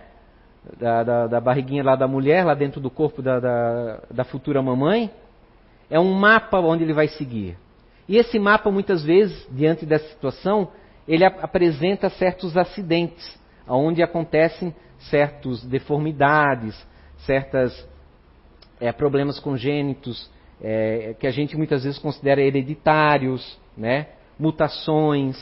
Da, 0.79 1.03
da, 1.03 1.27
da, 1.27 1.41
barriguinha 1.41 1.85
lá 1.85 1.95
da 1.95 2.09
mulher, 2.09 2.43
lá 2.43 2.55
dentro 2.55 2.81
do 2.81 2.91
corpo 2.91 3.21
da, 3.21 3.39
da, 3.39 4.01
da 4.11 4.25
futura 4.25 4.63
mamãe, 4.63 5.11
é 5.91 6.01
um 6.01 6.15
mapa 6.15 6.59
onde 6.59 6.83
ele 6.83 6.95
vai 6.95 7.07
seguir. 7.07 7.59
E 8.09 8.17
esse 8.17 8.39
mapa, 8.39 8.71
muitas 8.71 9.05
vezes, 9.05 9.47
diante 9.51 9.85
dessa 9.85 10.09
situação, 10.09 10.69
ele 11.07 11.23
ap 11.23 11.39
apresenta 11.45 12.09
certos 12.09 12.57
acidentes, 12.57 13.39
onde 13.69 14.03
acontecem 14.03 14.75
certas 15.11 15.63
deformidades, 15.65 16.75
certos 17.27 17.87
é, 18.81 18.91
problemas 18.91 19.39
congênitos, 19.39 20.31
é, 20.63 21.15
que 21.21 21.27
a 21.27 21.31
gente 21.31 21.59
muitas 21.59 21.85
vezes 21.85 21.99
considera 21.99 22.41
hereditários, 22.41 23.59
né? 23.77 24.07
mutações, 24.39 25.37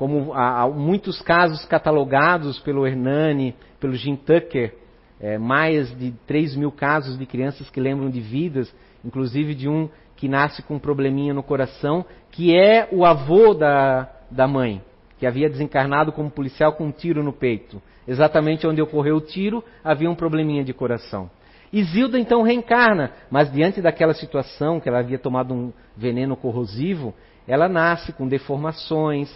como 0.00 0.32
há, 0.32 0.62
há 0.62 0.66
muitos 0.70 1.20
casos 1.20 1.62
catalogados 1.66 2.58
pelo 2.60 2.86
Hernani, 2.86 3.54
pelo 3.78 3.92
Jim 3.92 4.16
Tucker, 4.16 4.74
é, 5.20 5.36
mais 5.36 5.94
de 5.98 6.12
3 6.26 6.56
mil 6.56 6.72
casos 6.72 7.18
de 7.18 7.26
crianças 7.26 7.68
que 7.68 7.78
lembram 7.78 8.08
de 8.08 8.18
vidas, 8.18 8.74
inclusive 9.04 9.54
de 9.54 9.68
um 9.68 9.90
que 10.16 10.26
nasce 10.26 10.62
com 10.62 10.76
um 10.76 10.78
probleminha 10.78 11.34
no 11.34 11.42
coração, 11.42 12.02
que 12.30 12.56
é 12.56 12.88
o 12.90 13.04
avô 13.04 13.52
da, 13.52 14.10
da 14.30 14.48
mãe, 14.48 14.80
que 15.18 15.26
havia 15.26 15.50
desencarnado 15.50 16.12
como 16.12 16.30
policial 16.30 16.72
com 16.72 16.86
um 16.86 16.92
tiro 16.92 17.22
no 17.22 17.34
peito. 17.34 17.82
Exatamente 18.08 18.66
onde 18.66 18.80
ocorreu 18.80 19.16
o 19.16 19.20
tiro, 19.20 19.62
havia 19.84 20.10
um 20.10 20.14
probleminha 20.14 20.64
de 20.64 20.72
coração. 20.72 21.30
Isilda 21.70 22.18
então 22.18 22.40
reencarna, 22.40 23.12
mas 23.30 23.52
diante 23.52 23.82
daquela 23.82 24.14
situação 24.14 24.80
que 24.80 24.88
ela 24.88 25.00
havia 25.00 25.18
tomado 25.18 25.52
um 25.52 25.70
veneno 25.94 26.36
corrosivo, 26.36 27.12
ela 27.46 27.68
nasce 27.68 28.14
com 28.14 28.26
deformações, 28.26 29.30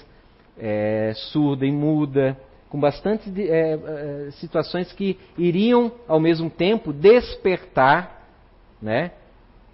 é, 0.58 1.12
surda 1.14 1.66
e 1.66 1.72
muda, 1.72 2.36
com 2.68 2.80
bastante 2.80 3.30
é, 3.40 3.74
é, 3.74 4.30
situações 4.32 4.92
que 4.92 5.18
iriam 5.38 5.92
ao 6.08 6.18
mesmo 6.18 6.50
tempo 6.50 6.92
despertar 6.92 8.22
né, 8.82 9.12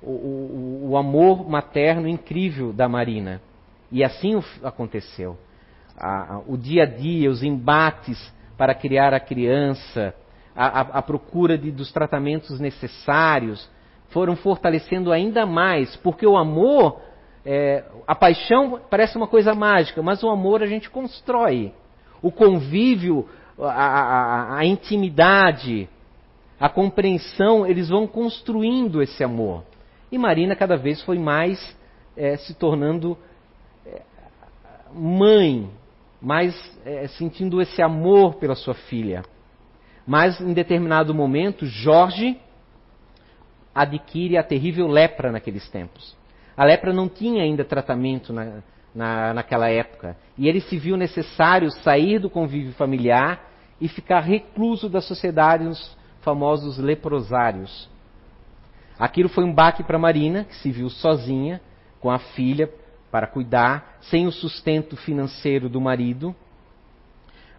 o, 0.03 0.11
o, 0.11 0.89
o 0.91 0.97
amor 0.97 1.49
materno 1.49 2.07
incrível 2.07 2.73
da 2.73 2.89
Marina. 2.89 3.41
E 3.91 4.05
assim 4.05 4.41
aconteceu. 4.63 5.37
A, 5.97 6.41
o 6.47 6.57
dia 6.57 6.85
a 6.85 6.87
dia, 6.87 7.31
os 7.31 7.43
embates 7.43 8.33
para 8.57 8.75
criar 8.75 9.15
a 9.15 9.21
criança, 9.21 10.15
a, 10.55 10.67
a, 10.67 10.81
a 10.99 11.03
procura 11.03 11.57
de, 11.57 11.71
dos 11.71 11.91
tratamentos 11.91 12.61
necessários, 12.61 13.69
foram 14.11 14.37
fortalecendo 14.37 15.13
ainda 15.13 15.47
mais, 15.47 15.97
porque 15.97 16.27
o 16.27 16.37
amor 16.37 17.01
é, 17.45 17.85
a 18.07 18.15
paixão 18.15 18.81
parece 18.91 19.17
uma 19.17 19.27
coisa 19.27 19.55
mágica, 19.55 20.03
mas 20.03 20.23
o 20.23 20.29
amor 20.29 20.63
a 20.63 20.67
gente 20.67 20.91
constrói. 20.91 21.73
O 22.23 22.31
convívio, 22.31 23.29
a, 23.59 23.71
a, 23.71 24.59
a 24.59 24.65
intimidade, 24.65 25.89
a 26.59 26.69
compreensão, 26.69 27.67
eles 27.67 27.89
vão 27.89 28.07
construindo 28.07 29.03
esse 29.03 29.25
amor. 29.25 29.65
E 30.13 30.19
Marina 30.19 30.55
cada 30.55 30.77
vez 30.77 31.03
foi 31.03 31.19
mais 31.19 31.77
é, 32.17 32.37
se 32.37 32.55
tornando 32.55 33.17
é, 33.87 34.03
mãe, 34.93 35.71
mais 36.21 36.55
é, 36.85 37.09
sentindo 37.09 37.63
esse 37.63 37.81
amor 37.81 38.35
pela 38.35 38.55
sua 38.55 38.75
filha. 38.75 39.23
Mas 40.07 40.41
em 40.41 40.53
determinado 40.53 41.15
momento, 41.15 41.65
Jorge 41.65 42.39
adquire 43.75 44.37
a 44.37 44.43
terrível 44.43 44.87
lepra 44.87 45.33
naqueles 45.33 45.69
tempos. 45.71 46.20
A 46.61 46.65
lepra 46.67 46.93
não 46.93 47.09
tinha 47.09 47.43
ainda 47.43 47.65
tratamento 47.65 48.35
na, 48.35 48.63
na, 48.95 49.33
naquela 49.33 49.71
época. 49.71 50.15
E 50.37 50.47
ele 50.47 50.61
se 50.61 50.77
viu 50.77 50.95
necessário 50.95 51.71
sair 51.71 52.19
do 52.19 52.29
convívio 52.29 52.75
familiar 52.75 53.49
e 53.81 53.89
ficar 53.89 54.21
recluso 54.21 54.87
da 54.87 55.01
sociedade 55.01 55.65
nos 55.65 55.97
famosos 56.21 56.77
leprosários. 56.77 57.89
Aquilo 58.99 59.31
foi 59.31 59.43
um 59.43 59.55
baque 59.55 59.83
para 59.83 59.99
Marina, 59.99 60.45
que 60.45 60.55
se 60.57 60.71
viu 60.71 60.91
sozinha, 60.91 61.63
com 61.99 62.11
a 62.11 62.19
filha 62.19 62.71
para 63.11 63.27
cuidar, 63.27 63.97
sem 64.03 64.27
o 64.27 64.31
sustento 64.31 64.99
financeiro 64.99 65.67
do 65.67 65.81
marido, 65.81 66.37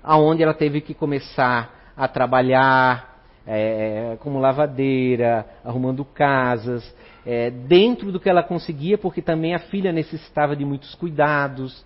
aonde 0.03 0.43
ela 0.43 0.53
teve 0.53 0.79
que 0.79 0.93
começar 0.93 1.91
a 1.97 2.07
trabalhar 2.07 3.23
é, 3.47 4.15
como 4.19 4.39
lavadeira, 4.39 5.43
arrumando 5.65 6.05
casas, 6.05 6.95
é, 7.25 7.49
dentro 7.49 8.11
do 8.11 8.19
que 8.19 8.29
ela 8.29 8.43
conseguia, 8.43 8.97
porque 8.97 9.21
também 9.21 9.53
a 9.53 9.59
filha 9.59 9.91
necessitava 9.91 10.55
de 10.55 10.65
muitos 10.65 10.95
cuidados. 10.95 11.85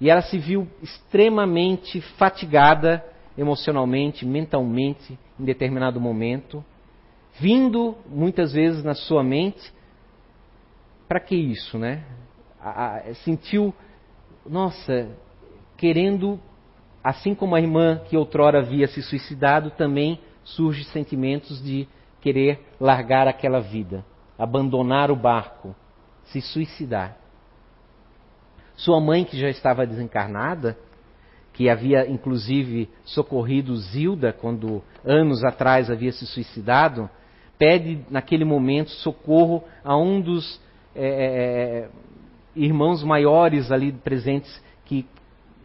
E 0.00 0.10
ela 0.10 0.22
se 0.22 0.38
viu 0.38 0.68
extremamente 0.82 2.00
fatigada 2.18 3.04
emocionalmente, 3.36 4.26
mentalmente, 4.26 5.18
em 5.38 5.44
determinado 5.44 6.00
momento, 6.00 6.64
vindo 7.38 7.96
muitas 8.06 8.52
vezes 8.52 8.84
na 8.84 8.94
sua 8.94 9.22
mente, 9.22 9.72
para 11.08 11.20
que 11.20 11.34
isso, 11.34 11.78
né? 11.78 12.04
A, 12.60 12.96
a, 12.96 13.14
sentiu, 13.16 13.74
nossa, 14.46 15.08
querendo, 15.76 16.40
assim 17.02 17.34
como 17.34 17.54
a 17.54 17.60
irmã 17.60 18.00
que 18.08 18.16
outrora 18.16 18.60
havia 18.60 18.86
se 18.86 19.02
suicidado, 19.02 19.70
também 19.72 20.20
surge 20.44 20.84
sentimentos 20.84 21.62
de 21.62 21.88
querer 22.20 22.60
largar 22.80 23.26
aquela 23.26 23.60
vida 23.60 24.04
abandonar 24.38 25.10
o 25.10 25.16
barco, 25.16 25.74
se 26.24 26.40
suicidar. 26.40 27.16
Sua 28.76 29.00
mãe, 29.00 29.24
que 29.24 29.38
já 29.38 29.48
estava 29.48 29.86
desencarnada, 29.86 30.76
que 31.52 31.68
havia 31.70 32.10
inclusive 32.10 32.88
socorrido 33.04 33.76
Zilda 33.76 34.32
quando 34.32 34.82
anos 35.04 35.44
atrás 35.44 35.88
havia 35.88 36.10
se 36.10 36.26
suicidado, 36.26 37.08
pede 37.56 38.04
naquele 38.10 38.44
momento 38.44 38.90
socorro 38.90 39.62
a 39.84 39.96
um 39.96 40.20
dos 40.20 40.60
é, 40.96 41.88
irmãos 42.56 43.04
maiores 43.04 43.70
ali 43.70 43.92
presentes 43.92 44.62
que 44.84 45.06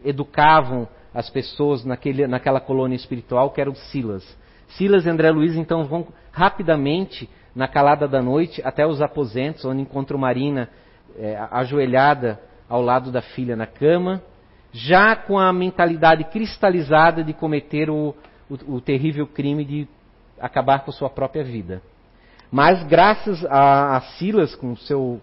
educavam 0.04 0.88
as 1.12 1.28
pessoas 1.28 1.84
naquele, 1.84 2.26
naquela 2.26 2.60
colônia 2.60 2.94
espiritual, 2.94 3.50
que 3.50 3.60
era 3.60 3.70
o 3.70 3.74
Silas. 3.74 4.24
Silas 4.68 5.04
e 5.04 5.10
André 5.10 5.30
Luiz 5.30 5.56
então 5.56 5.84
vão 5.84 6.06
rapidamente 6.30 7.28
na 7.54 7.66
calada 7.66 8.06
da 8.06 8.22
noite 8.22 8.62
até 8.64 8.86
os 8.86 9.02
aposentos, 9.02 9.64
onde 9.64 9.82
encontra 9.82 10.16
Marina 10.16 10.68
é, 11.16 11.36
ajoelhada 11.50 12.40
ao 12.68 12.80
lado 12.80 13.10
da 13.10 13.20
filha 13.20 13.56
na 13.56 13.66
cama, 13.66 14.22
já 14.72 15.16
com 15.16 15.38
a 15.38 15.52
mentalidade 15.52 16.24
cristalizada 16.24 17.24
de 17.24 17.32
cometer 17.32 17.90
o, 17.90 18.14
o, 18.48 18.76
o 18.76 18.80
terrível 18.80 19.26
crime 19.26 19.64
de 19.64 19.88
acabar 20.38 20.84
com 20.84 20.92
sua 20.92 21.10
própria 21.10 21.42
vida. 21.42 21.82
Mas 22.50 22.82
graças 22.84 23.44
a, 23.46 23.96
a 23.96 24.00
Silas, 24.00 24.54
com 24.54 24.76
seu, 24.76 25.20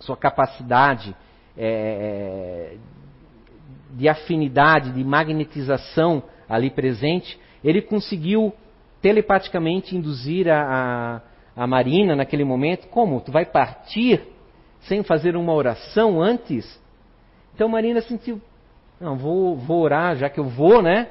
sua 0.00 0.16
capacidade 0.16 1.14
é, 1.56 2.76
de 3.92 4.08
afinidade, 4.08 4.92
de 4.92 5.04
magnetização 5.04 6.22
ali 6.48 6.70
presente, 6.70 7.38
ele 7.62 7.80
conseguiu 7.80 8.52
telepaticamente 9.00 9.96
induzir 9.96 10.48
a, 10.48 11.20
a 11.56 11.66
Marina 11.66 12.16
naquele 12.16 12.44
momento: 12.44 12.88
como? 12.88 13.20
Tu 13.20 13.32
vai 13.32 13.44
partir 13.44 14.22
sem 14.82 15.02
fazer 15.02 15.36
uma 15.36 15.52
oração 15.52 16.20
antes? 16.20 16.80
Então 17.54 17.68
Marina 17.68 18.00
sentiu: 18.00 18.40
não, 19.00 19.16
vou, 19.16 19.56
vou 19.56 19.82
orar, 19.82 20.16
já 20.16 20.28
que 20.28 20.40
eu 20.40 20.44
vou, 20.44 20.82
né? 20.82 21.08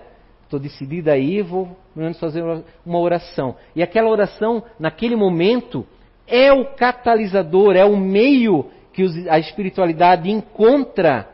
estou 0.51 0.59
decidida 0.59 1.13
aí, 1.13 1.41
vou 1.41 1.77
menos 1.95 2.19
fazer 2.19 2.43
uma 2.85 2.99
oração. 2.99 3.55
E 3.73 3.81
aquela 3.81 4.09
oração, 4.09 4.61
naquele 4.77 5.15
momento, 5.15 5.87
é 6.27 6.51
o 6.51 6.65
catalisador, 6.75 7.77
é 7.77 7.85
o 7.85 7.95
meio 7.95 8.69
que 8.91 9.29
a 9.29 9.39
espiritualidade 9.39 10.29
encontra 10.29 11.29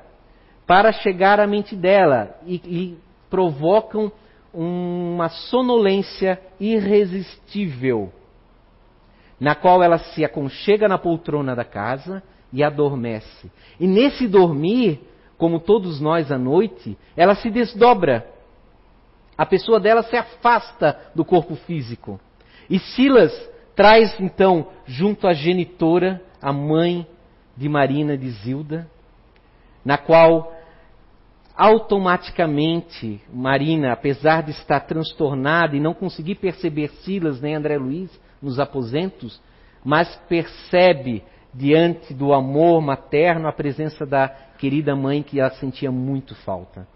para 0.67 0.91
chegar 0.91 1.39
à 1.39 1.47
mente 1.47 1.75
dela 1.75 2.35
e, 2.45 2.55
e 2.63 2.97
provocam 3.27 4.11
uma 4.53 5.29
sonolência 5.29 6.39
irresistível, 6.59 8.11
na 9.39 9.53
qual 9.55 9.83
ela 9.83 9.97
se 9.97 10.25
aconchega 10.25 10.87
na 10.87 10.97
poltrona 10.97 11.55
da 11.55 11.63
casa 11.63 12.23
e 12.51 12.63
adormece. 12.63 13.51
E 13.79 13.85
nesse 13.85 14.27
dormir, 14.27 14.99
como 15.37 15.59
todos 15.59 16.01
nós 16.01 16.31
à 16.31 16.37
noite, 16.37 16.97
ela 17.15 17.35
se 17.35 17.49
desdobra. 17.49 18.27
A 19.37 19.45
pessoa 19.45 19.79
dela 19.79 20.01
se 20.03 20.15
afasta 20.15 20.99
do 21.13 21.23
corpo 21.23 21.55
físico. 21.55 22.19
E 22.69 22.79
Silas 22.79 23.31
traz 23.75 24.19
então 24.19 24.67
junto 24.85 25.27
à 25.27 25.33
genitora, 25.33 26.21
a 26.41 26.51
mãe 26.51 27.05
de 27.55 27.69
Marina 27.69 28.17
de 28.17 28.29
Zilda, 28.29 28.89
na 29.85 29.97
qual 29.97 30.53
automaticamente 31.55 33.21
Marina, 33.31 33.91
apesar 33.91 34.43
de 34.43 34.51
estar 34.51 34.79
transtornada 34.81 35.75
e 35.75 35.79
não 35.79 35.93
conseguir 35.93 36.35
perceber 36.35 36.89
Silas 37.03 37.41
nem 37.41 37.55
André 37.55 37.77
Luiz 37.77 38.11
nos 38.41 38.59
aposentos, 38.59 39.41
mas 39.83 40.15
percebe 40.27 41.23
diante 41.53 42.13
do 42.13 42.33
amor 42.33 42.81
materno 42.81 43.47
a 43.47 43.51
presença 43.51 44.05
da 44.05 44.27
querida 44.57 44.95
mãe 44.95 45.23
que 45.23 45.39
ela 45.39 45.49
sentia 45.51 45.91
muito 45.91 46.35
falta. 46.35 46.87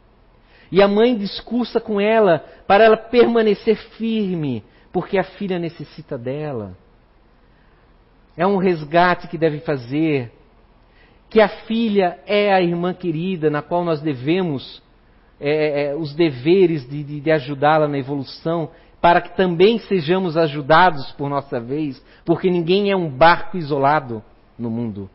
E 0.71 0.81
a 0.81 0.87
mãe 0.87 1.17
discursa 1.17 1.81
com 1.81 1.99
ela 1.99 2.45
para 2.65 2.83
ela 2.85 2.97
permanecer 2.97 3.75
firme, 3.97 4.63
porque 4.91 5.17
a 5.17 5.23
filha 5.23 5.59
necessita 5.59 6.17
dela. 6.17 6.77
É 8.37 8.47
um 8.47 8.57
resgate 8.57 9.27
que 9.27 9.37
deve 9.37 9.59
fazer. 9.59 10.31
Que 11.29 11.41
a 11.41 11.47
filha 11.47 12.19
é 12.25 12.53
a 12.53 12.61
irmã 12.61 12.93
querida 12.93 13.49
na 13.49 13.61
qual 13.61 13.83
nós 13.83 14.01
devemos 14.01 14.81
é, 15.39 15.85
é, 15.85 15.95
os 15.95 16.13
deveres 16.13 16.87
de, 16.89 17.03
de, 17.03 17.19
de 17.19 17.31
ajudá-la 17.31 17.87
na 17.87 17.97
evolução, 17.97 18.69
para 19.01 19.19
que 19.19 19.35
também 19.35 19.79
sejamos 19.79 20.37
ajudados 20.37 21.11
por 21.13 21.27
nossa 21.27 21.59
vez, 21.59 22.01
porque 22.23 22.51
ninguém 22.51 22.91
é 22.91 22.95
um 22.95 23.09
barco 23.09 23.57
isolado 23.57 24.23
no 24.57 24.69
mundo, 24.69 25.09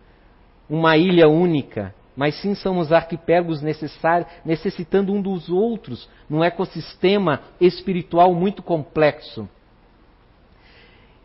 uma 0.68 0.96
ilha 0.96 1.28
única, 1.28 1.94
mas 2.16 2.34
sim 2.40 2.54
somos 2.54 2.92
arquipélagos 2.92 3.62
necessários, 3.62 4.28
necessitando 4.44 5.12
um 5.12 5.22
dos 5.22 5.48
outros, 5.48 6.08
num 6.28 6.42
ecossistema 6.42 7.40
espiritual 7.60 8.34
muito 8.34 8.62
complexo. 8.62 9.48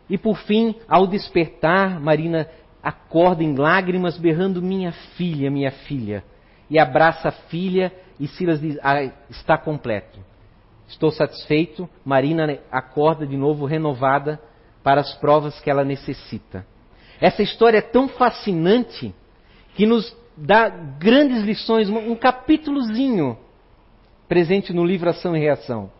E 0.08 0.16
por 0.16 0.36
fim, 0.36 0.76
ao 0.86 1.06
despertar, 1.06 1.98
Marina 1.98 2.46
acorda 2.82 3.42
em 3.42 3.54
lágrimas, 3.54 4.18
berrando: 4.18 4.60
Minha 4.60 4.92
filha, 5.16 5.50
minha 5.50 5.70
filha. 5.70 6.22
E 6.68 6.78
abraça 6.78 7.28
a 7.28 7.32
filha, 7.32 7.90
e 8.20 8.28
Silas 8.28 8.60
diz: 8.60 8.78
ah, 8.82 9.02
Está 9.30 9.56
completo. 9.56 10.20
Estou 10.92 11.10
satisfeito. 11.10 11.88
Marina 12.04 12.58
acorda 12.70 13.26
de 13.26 13.36
novo 13.36 13.64
renovada 13.64 14.38
para 14.82 15.00
as 15.00 15.14
provas 15.14 15.58
que 15.60 15.70
ela 15.70 15.84
necessita. 15.84 16.66
Essa 17.18 17.42
história 17.42 17.78
é 17.78 17.82
tão 17.82 18.08
fascinante 18.08 19.14
que 19.74 19.86
nos 19.86 20.14
dá 20.36 20.68
grandes 20.68 21.42
lições, 21.42 21.88
um 21.88 22.14
capítulozinho 22.14 23.38
presente 24.28 24.72
no 24.72 24.84
livro 24.84 25.08
Ação 25.08 25.34
e 25.34 25.40
Reação. 25.40 25.90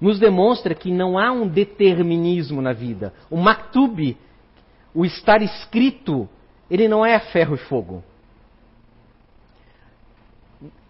Nos 0.00 0.18
demonstra 0.18 0.74
que 0.74 0.90
não 0.90 1.16
há 1.16 1.30
um 1.30 1.46
determinismo 1.46 2.60
na 2.60 2.72
vida. 2.72 3.14
O 3.30 3.36
maktub, 3.36 4.16
o 4.92 5.04
estar 5.04 5.40
escrito, 5.40 6.28
ele 6.68 6.88
não 6.88 7.06
é 7.06 7.18
ferro 7.20 7.54
e 7.54 7.58
fogo. 7.58 8.02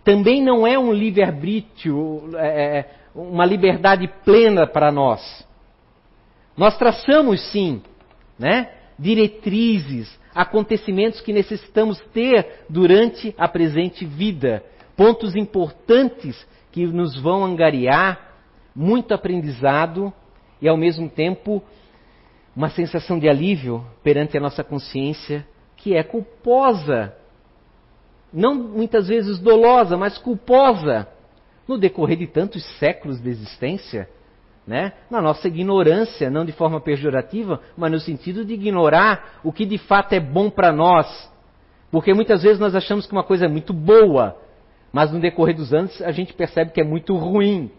Também 0.03 0.42
não 0.42 0.66
é 0.66 0.79
um 0.79 0.92
livre-arbítrio, 0.92 2.31
é, 2.37 2.79
é 2.79 3.00
uma 3.14 3.44
liberdade 3.44 4.09
plena 4.25 4.66
para 4.66 4.90
nós. 4.92 5.46
Nós 6.57 6.77
traçamos, 6.77 7.40
sim, 7.51 7.83
né? 8.38 8.70
diretrizes, 8.99 10.18
acontecimentos 10.35 11.20
que 11.20 11.33
necessitamos 11.33 11.99
ter 12.12 12.64
durante 12.68 13.35
a 13.38 13.49
presente 13.49 14.05
vida, 14.05 14.62
pontos 14.96 15.35
importantes 15.35 16.46
que 16.70 16.87
nos 16.87 17.18
vão 17.18 17.44
angariar 17.44 18.31
muito 18.75 19.12
aprendizado 19.14 20.12
e 20.61 20.68
ao 20.68 20.77
mesmo 20.77 21.09
tempo 21.09 21.62
uma 22.55 22.68
sensação 22.68 23.18
de 23.18 23.29
alívio 23.29 23.85
perante 24.03 24.37
a 24.37 24.40
nossa 24.40 24.62
consciência 24.62 25.46
que 25.77 25.96
é 25.96 26.03
culposa. 26.03 27.14
Não 28.33 28.55
muitas 28.55 29.09
vezes 29.09 29.38
dolosa, 29.38 29.96
mas 29.96 30.18
culposa 30.18 31.09
no 31.70 31.78
decorrer 31.78 32.18
de 32.18 32.26
tantos 32.26 32.64
séculos 32.78 33.20
de 33.20 33.30
existência 33.30 34.09
né? 34.66 34.92
na 35.09 35.22
nossa 35.22 35.46
ignorância, 35.46 36.28
não 36.28 36.44
de 36.44 36.50
forma 36.50 36.80
pejorativa, 36.80 37.61
mas 37.76 37.92
no 37.92 38.00
sentido 38.00 38.44
de 38.44 38.54
ignorar 38.54 39.40
o 39.44 39.52
que 39.52 39.64
de 39.64 39.78
fato 39.78 40.12
é 40.12 40.20
bom 40.20 40.50
para 40.50 40.72
nós. 40.72 41.33
Porque 41.90 42.12
muitas 42.12 42.42
vezes 42.42 42.59
nós 42.59 42.74
achamos 42.74 43.06
que 43.06 43.12
uma 43.12 43.22
coisa 43.22 43.46
é 43.46 43.48
muito 43.48 43.72
boa, 43.72 44.37
mas 44.92 45.12
no 45.12 45.20
decorrer 45.20 45.54
dos 45.54 45.72
anos 45.72 46.02
a 46.02 46.11
gente 46.11 46.33
percebe 46.33 46.72
que 46.72 46.80
é 46.80 46.85
muito 46.85 47.16
ruim 47.16 47.70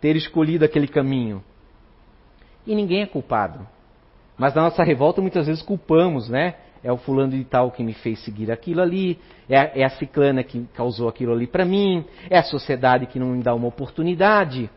ter 0.00 0.16
escolhido 0.16 0.64
aquele 0.64 0.88
caminho. 0.88 1.44
E 2.66 2.74
ninguém 2.74 3.02
é 3.02 3.06
culpado. 3.06 3.66
Mas 4.36 4.54
na 4.54 4.62
nossa 4.62 4.82
revolta 4.82 5.20
muitas 5.20 5.46
vezes 5.46 5.62
culpamos, 5.62 6.28
né? 6.28 6.54
É 6.86 6.92
o 6.92 6.96
fulano 6.96 7.32
de 7.32 7.42
tal 7.42 7.72
que 7.72 7.82
me 7.82 7.92
fez 7.94 8.20
seguir 8.20 8.52
aquilo 8.52 8.80
ali, 8.80 9.18
é 9.50 9.80
é 9.80 9.84
a 9.84 9.88
ciclana 9.88 10.44
que 10.44 10.68
causou 10.72 11.08
aquilo 11.08 11.32
ali 11.32 11.48
para 11.48 11.64
mim, 11.64 12.04
é 12.30 12.38
a 12.38 12.44
sociedade 12.44 13.06
que 13.06 13.18
não 13.18 13.30
me 13.30 13.42
dá 13.42 13.52
uma 13.56 13.66
oportunidade. 13.66 14.70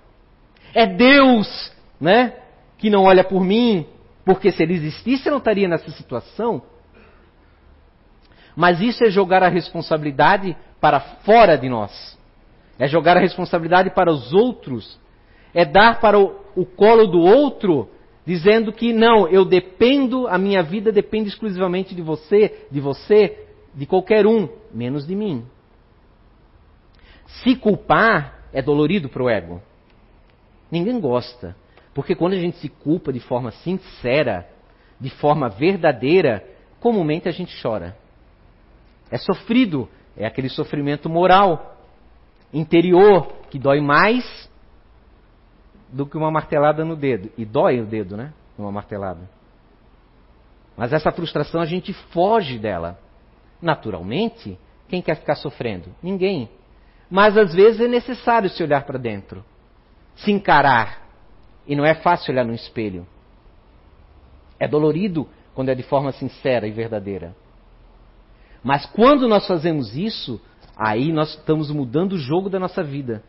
É 0.73 0.87
Deus, 0.87 1.71
né? 2.01 2.33
Que 2.79 2.89
não 2.89 3.03
olha 3.03 3.23
por 3.23 3.43
mim, 3.43 3.85
porque 4.25 4.51
se 4.51 4.63
ele 4.63 4.73
existisse 4.73 5.27
eu 5.27 5.33
não 5.33 5.37
estaria 5.37 5.67
nessa 5.67 5.91
situação. 5.91 6.63
Mas 8.55 8.81
isso 8.81 9.03
é 9.03 9.11
jogar 9.11 9.43
a 9.43 9.47
responsabilidade 9.47 10.57
para 10.81 10.99
fora 10.99 11.59
de 11.59 11.69
nós. 11.69 12.17
É 12.79 12.87
jogar 12.87 13.17
a 13.17 13.19
responsabilidade 13.19 13.91
para 13.91 14.11
os 14.11 14.33
outros. 14.33 14.99
É 15.53 15.63
dar 15.63 15.99
para 15.99 16.17
o, 16.17 16.35
o 16.55 16.65
colo 16.65 17.05
do 17.05 17.19
outro, 17.19 17.87
dizendo 18.29 18.71
que 18.71 18.93
não, 18.93 19.27
eu 19.27 19.43
dependo, 19.43 20.27
a 20.27 20.37
minha 20.37 20.61
vida 20.61 20.91
depende 20.91 21.29
exclusivamente 21.29 21.95
de 21.95 22.01
você, 22.03 22.67
de 22.69 22.79
você, 22.79 23.47
de 23.73 23.87
qualquer 23.87 24.27
um, 24.27 24.47
menos 24.71 25.07
de 25.07 25.15
mim. 25.15 25.43
Se 27.41 27.55
culpar 27.55 28.47
é 28.53 28.61
dolorido 28.61 29.09
para 29.09 29.23
o 29.23 29.29
ego. 29.31 29.59
Ninguém 30.69 30.99
gosta. 30.99 31.55
Porque 31.91 32.13
quando 32.13 32.33
a 32.33 32.37
gente 32.37 32.57
se 32.57 32.69
culpa 32.69 33.11
de 33.11 33.19
forma 33.19 33.49
sincera, 33.49 34.47
de 34.99 35.09
forma 35.09 35.49
verdadeira, 35.49 36.47
comumente 36.79 37.27
a 37.27 37.31
gente 37.31 37.59
chora. 37.59 37.97
É 39.09 39.17
sofrido, 39.17 39.89
é 40.15 40.27
aquele 40.27 40.49
sofrimento 40.49 41.09
moral, 41.09 41.79
interior, 42.53 43.25
que 43.49 43.57
dói 43.57 43.81
mais 43.81 44.47
do 45.91 46.05
que 46.05 46.17
uma 46.17 46.31
martelada 46.31 46.85
no 46.85 46.95
dedo. 46.95 47.31
E 47.37 47.45
dói 47.45 47.79
o 47.79 47.85
dedo, 47.85 48.15
né? 48.15 48.33
Uma 48.57 48.71
martelada. 48.71 49.29
Mas 50.77 50.93
essa 50.93 51.11
frustração 51.11 51.61
a 51.61 51.65
gente 51.65 51.93
foge 52.11 52.57
dela. 52.57 52.99
Naturalmente, 53.61 54.57
quem 54.87 55.01
quer 55.01 55.15
ficar 55.15 55.35
sofrendo? 55.35 55.93
Ninguém. 56.01 56.49
Mas 57.09 57.37
às 57.37 57.53
vezes 57.53 57.81
é 57.81 57.87
necessário 57.87 58.49
se 58.49 58.61
olhar 58.63 58.85
para 58.85 58.97
dentro 58.97 59.43
se 60.23 60.31
encarar. 60.31 61.07
E 61.67 61.75
não 61.75 61.85
é 61.85 61.93
fácil 61.93 62.31
olhar 62.31 62.45
no 62.45 62.53
espelho. 62.53 63.05
É 64.59 64.67
dolorido 64.67 65.27
quando 65.53 65.69
é 65.69 65.75
de 65.75 65.83
forma 65.83 66.11
sincera 66.11 66.67
e 66.67 66.71
verdadeira. 66.71 67.35
Mas 68.63 68.85
quando 68.87 69.27
nós 69.27 69.47
fazemos 69.47 69.95
isso, 69.95 70.41
aí 70.75 71.11
nós 71.11 71.29
estamos 71.29 71.71
mudando 71.71 72.13
o 72.13 72.17
jogo 72.17 72.49
da 72.49 72.59
nossa 72.59 72.83
vida. 72.83 73.23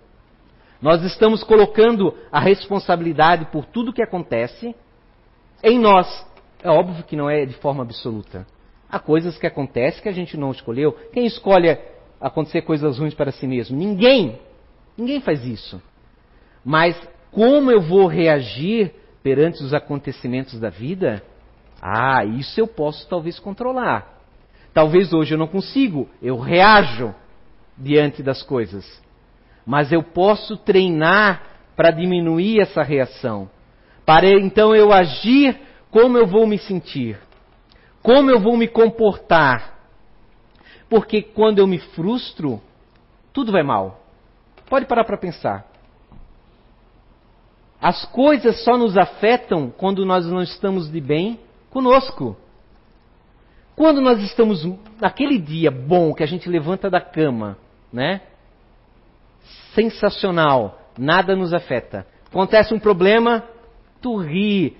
Nós 0.80 1.02
estamos 1.04 1.44
colocando 1.44 2.14
a 2.32 2.40
responsabilidade 2.40 3.46
por 3.46 3.66
tudo 3.66 3.92
que 3.92 4.02
acontece 4.02 4.74
em 5.62 5.78
nós. 5.78 6.26
É 6.62 6.70
óbvio 6.70 7.04
que 7.04 7.16
não 7.16 7.28
é 7.28 7.44
de 7.44 7.54
forma 7.54 7.82
absoluta. 7.82 8.46
Há 8.88 8.98
coisas 8.98 9.38
que 9.38 9.46
acontecem 9.46 10.02
que 10.02 10.08
a 10.08 10.12
gente 10.12 10.36
não 10.36 10.50
escolheu. 10.50 10.92
Quem 11.12 11.26
escolhe 11.26 11.78
acontecer 12.20 12.62
coisas 12.62 12.98
ruins 12.98 13.14
para 13.14 13.30
si 13.30 13.46
mesmo? 13.46 13.76
Ninguém. 13.76 14.38
Ninguém 14.96 15.20
faz 15.20 15.44
isso. 15.44 15.80
Mas 16.64 16.96
como 17.30 17.70
eu 17.70 17.80
vou 17.80 18.06
reagir 18.06 18.92
perante 19.22 19.62
os 19.62 19.72
acontecimentos 19.72 20.58
da 20.58 20.70
vida? 20.70 21.22
Ah, 21.80 22.24
isso 22.24 22.58
eu 22.58 22.66
posso 22.66 23.08
talvez 23.08 23.38
controlar. 23.38 24.18
Talvez 24.72 25.12
hoje 25.12 25.34
eu 25.34 25.38
não 25.38 25.46
consigo, 25.46 26.08
eu 26.22 26.38
reajo 26.38 27.14
diante 27.76 28.22
das 28.22 28.42
coisas. 28.42 29.00
Mas 29.64 29.92
eu 29.92 30.02
posso 30.02 30.56
treinar 30.56 31.42
para 31.76 31.90
diminuir 31.90 32.60
essa 32.60 32.82
reação. 32.82 33.48
Para 34.04 34.28
então 34.28 34.74
eu 34.74 34.92
agir 34.92 35.58
como 35.90 36.18
eu 36.18 36.26
vou 36.26 36.46
me 36.46 36.58
sentir, 36.58 37.18
como 38.02 38.30
eu 38.30 38.40
vou 38.40 38.56
me 38.56 38.68
comportar. 38.68 39.78
Porque 40.88 41.22
quando 41.22 41.58
eu 41.58 41.66
me 41.66 41.78
frustro, 41.78 42.60
tudo 43.32 43.52
vai 43.52 43.62
mal. 43.62 44.00
Pode 44.68 44.86
parar 44.86 45.04
para 45.04 45.16
pensar. 45.16 45.66
As 47.80 48.04
coisas 48.06 48.62
só 48.62 48.76
nos 48.76 48.98
afetam 48.98 49.70
quando 49.70 50.04
nós 50.04 50.26
não 50.26 50.42
estamos 50.42 50.90
de 50.90 51.00
bem 51.00 51.40
conosco. 51.70 52.36
Quando 53.74 54.00
nós 54.00 54.20
estamos 54.22 54.68
naquele 55.00 55.38
dia 55.38 55.70
bom 55.70 56.12
que 56.12 56.22
a 56.22 56.26
gente 56.26 56.48
levanta 56.48 56.90
da 56.90 57.00
cama, 57.00 57.56
né? 57.90 58.20
Sensacional, 59.74 60.78
nada 60.98 61.36
nos 61.36 61.52
afeta. 61.52 62.06
Acontece 62.28 62.74
um 62.74 62.78
problema, 62.78 63.44
tu 64.00 64.16
ri, 64.16 64.76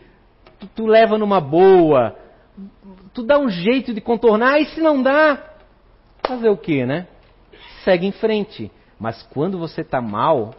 tu, 0.59 0.66
tu 0.68 0.87
leva 0.87 1.18
numa 1.18 1.40
boa, 1.40 2.16
tu 3.12 3.22
dá 3.22 3.38
um 3.38 3.48
jeito 3.48 3.92
de 3.92 4.00
contornar, 4.00 4.61
e 4.61 4.66
se 4.66 4.80
não 4.80 5.02
dá, 5.02 5.38
fazer 6.26 6.48
o 6.48 6.56
que, 6.56 6.85
né? 6.85 7.06
Segue 7.85 8.06
em 8.06 8.12
frente. 8.12 8.70
Mas 8.98 9.22
quando 9.33 9.59
você 9.59 9.80
está 9.80 10.00
mal, 10.00 10.54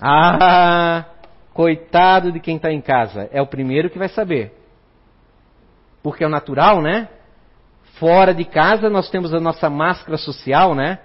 ah, 0.00 1.04
coitado 1.52 2.32
de 2.32 2.40
quem 2.40 2.56
está 2.56 2.72
em 2.72 2.80
casa, 2.80 3.28
é 3.32 3.42
o 3.42 3.46
primeiro 3.46 3.90
que 3.90 3.98
vai 3.98 4.08
saber. 4.08 4.52
Porque 6.02 6.22
é 6.22 6.26
o 6.26 6.30
natural, 6.30 6.80
né? 6.80 7.08
Fora 7.98 8.34
de 8.34 8.44
casa 8.44 8.90
nós 8.90 9.08
temos 9.10 9.32
a 9.32 9.40
nossa 9.40 9.70
máscara 9.70 10.16
social, 10.16 10.74
né? 10.74 10.98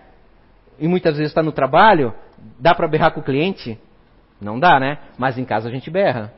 E 0.79 0.87
muitas 0.87 1.17
vezes 1.17 1.31
está 1.31 1.43
no 1.43 1.51
trabalho, 1.51 2.13
dá 2.59 2.73
para 2.73 2.87
berrar 2.87 3.11
com 3.11 3.19
o 3.19 3.23
cliente? 3.23 3.77
Não 4.39 4.59
dá, 4.59 4.79
né? 4.79 4.99
Mas 5.17 5.37
em 5.37 5.43
casa 5.43 5.67
a 5.67 5.71
gente 5.71 5.89
berra. 5.89 6.33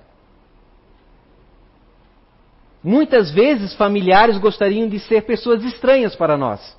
Muitas 2.83 3.31
vezes 3.31 3.75
familiares 3.75 4.39
gostariam 4.39 4.89
de 4.89 4.99
ser 4.99 5.21
pessoas 5.23 5.63
estranhas 5.63 6.15
para 6.15 6.35
nós. 6.35 6.75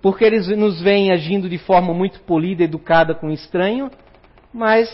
Porque 0.00 0.24
eles 0.24 0.48
nos 0.48 0.80
veem 0.80 1.12
agindo 1.12 1.48
de 1.48 1.58
forma 1.58 1.92
muito 1.92 2.20
polida, 2.20 2.64
educada 2.64 3.14
com 3.14 3.30
estranho, 3.30 3.90
mas 4.52 4.88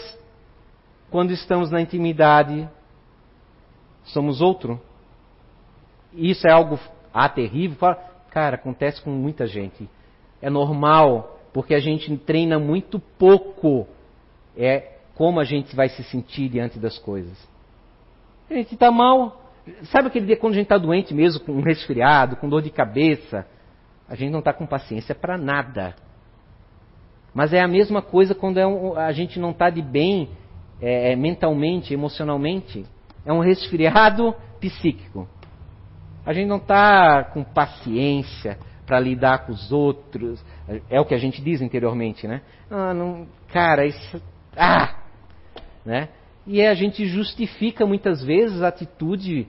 quando 1.10 1.30
estamos 1.30 1.70
na 1.70 1.80
intimidade, 1.80 2.68
somos 4.04 4.40
outro. 4.40 4.80
Isso 6.12 6.46
é 6.46 6.52
algo 6.52 6.78
ah, 7.14 7.28
terrível. 7.28 7.96
Cara, 8.30 8.56
acontece 8.56 9.00
com 9.00 9.10
muita 9.10 9.46
gente. 9.46 9.88
É 10.40 10.48
normal, 10.48 11.38
porque 11.52 11.74
a 11.74 11.80
gente 11.80 12.16
treina 12.18 12.58
muito 12.58 12.98
pouco. 13.18 13.86
É 14.56 14.92
como 15.14 15.40
a 15.40 15.44
gente 15.44 15.74
vai 15.74 15.88
se 15.88 16.02
sentir 16.04 16.48
diante 16.48 16.78
das 16.78 16.98
coisas. 16.98 17.36
A 18.48 18.54
gente 18.54 18.74
está 18.74 18.90
mal. 18.90 19.42
Sabe 19.84 20.08
aquele 20.08 20.26
dia 20.26 20.36
quando 20.36 20.52
a 20.52 20.56
gente 20.56 20.66
está 20.66 20.78
doente 20.78 21.12
mesmo, 21.12 21.40
com 21.40 21.52
um 21.52 21.62
resfriado, 21.62 22.36
com 22.36 22.48
dor 22.48 22.62
de 22.62 22.70
cabeça? 22.70 23.46
A 24.08 24.14
gente 24.14 24.30
não 24.30 24.38
está 24.38 24.52
com 24.52 24.66
paciência 24.66 25.14
para 25.14 25.36
nada. 25.36 25.94
Mas 27.34 27.52
é 27.52 27.60
a 27.60 27.68
mesma 27.68 28.00
coisa 28.00 28.34
quando 28.34 28.58
é 28.58 28.66
um, 28.66 28.96
a 28.96 29.12
gente 29.12 29.38
não 29.38 29.50
está 29.50 29.68
de 29.68 29.82
bem 29.82 30.30
é, 30.80 31.12
é, 31.12 31.16
mentalmente, 31.16 31.92
emocionalmente. 31.92 32.86
É 33.26 33.32
um 33.32 33.40
resfriado 33.40 34.34
psíquico. 34.58 35.28
A 36.24 36.32
gente 36.32 36.46
não 36.46 36.56
está 36.56 37.24
com 37.24 37.44
paciência 37.44 38.58
para 38.88 38.98
lidar 38.98 39.46
com 39.46 39.52
os 39.52 39.70
outros. 39.70 40.44
É 40.90 41.00
o 41.00 41.04
que 41.04 41.14
a 41.14 41.18
gente 41.18 41.40
diz 41.42 41.60
interiormente, 41.60 42.26
né? 42.26 42.40
Ah, 42.70 42.92
não, 42.94 43.28
cara, 43.52 43.86
isso. 43.86 44.20
Ah! 44.56 44.96
Né? 45.84 46.08
E 46.46 46.64
a 46.64 46.74
gente 46.74 47.06
justifica 47.06 47.86
muitas 47.86 48.24
vezes 48.24 48.62
a 48.62 48.68
atitude, 48.68 49.46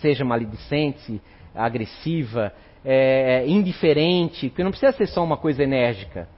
seja 0.00 0.24
maledicente, 0.24 1.20
agressiva, 1.54 2.52
é, 2.84 3.46
indiferente, 3.48 4.50
porque 4.50 4.62
não 4.62 4.70
precisa 4.70 4.92
ser 4.92 5.06
só 5.06 5.24
uma 5.24 5.38
coisa 5.38 5.62
enérgica. 5.62 6.28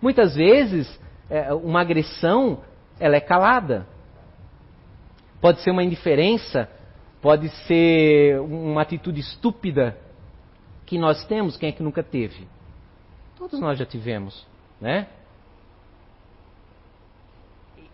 Muitas 0.00 0.36
vezes, 0.36 0.88
é, 1.28 1.52
uma 1.52 1.80
agressão, 1.80 2.60
ela 2.98 3.16
é 3.16 3.20
calada. 3.20 3.86
Pode 5.40 5.60
ser 5.62 5.72
uma 5.72 5.82
indiferença 5.82 6.68
pode 7.20 7.48
ser 7.66 8.40
uma 8.40 8.82
atitude 8.82 9.20
estúpida 9.20 9.96
que 10.90 10.98
nós 10.98 11.24
temos, 11.26 11.56
quem 11.56 11.68
é 11.68 11.72
que 11.72 11.84
nunca 11.84 12.02
teve? 12.02 12.48
Todos 13.38 13.60
nós 13.60 13.78
já 13.78 13.86
tivemos, 13.86 14.44
né? 14.80 15.06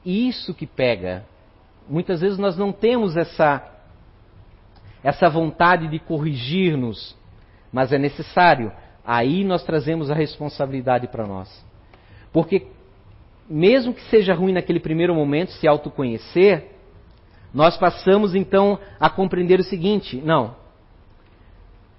Isso 0.03 0.55
que 0.55 0.67
pega. 0.67 1.27
Muitas 1.87 2.23
vezes 2.23 2.39
nós 2.39 2.57
não 2.57 2.73
temos 2.73 3.15
essa 3.15 3.71
essa 5.05 5.29
vontade 5.29 5.89
de 5.89 5.99
corrigir-nos, 5.99 7.15
mas 7.71 7.93
é 7.93 7.99
necessário. 7.99 8.73
Aí 9.05 9.45
nós 9.45 9.63
trazemos 9.63 10.11
a 10.11 10.15
responsabilidade 10.15 11.07
para 11.07 11.27
nós. 11.27 11.65
Porque 12.33 12.67
mesmo 13.47 13.93
que 13.93 14.03
seja 14.05 14.33
ruim 14.33 14.55
naquele 14.55 14.81
primeiro 14.81 15.15
momento 15.15 15.53
se 15.53 15.69
autoconhecer, 15.69 16.71
nós 17.53 17.77
passamos 17.77 18.35
então 18.35 18.79
a 18.99 19.11
compreender 19.11 19.61
o 19.61 19.65
seguinte: 19.65 20.17
não, 20.17 20.57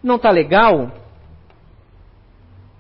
não 0.04 0.16
está 0.16 0.30
legal, 0.30 0.92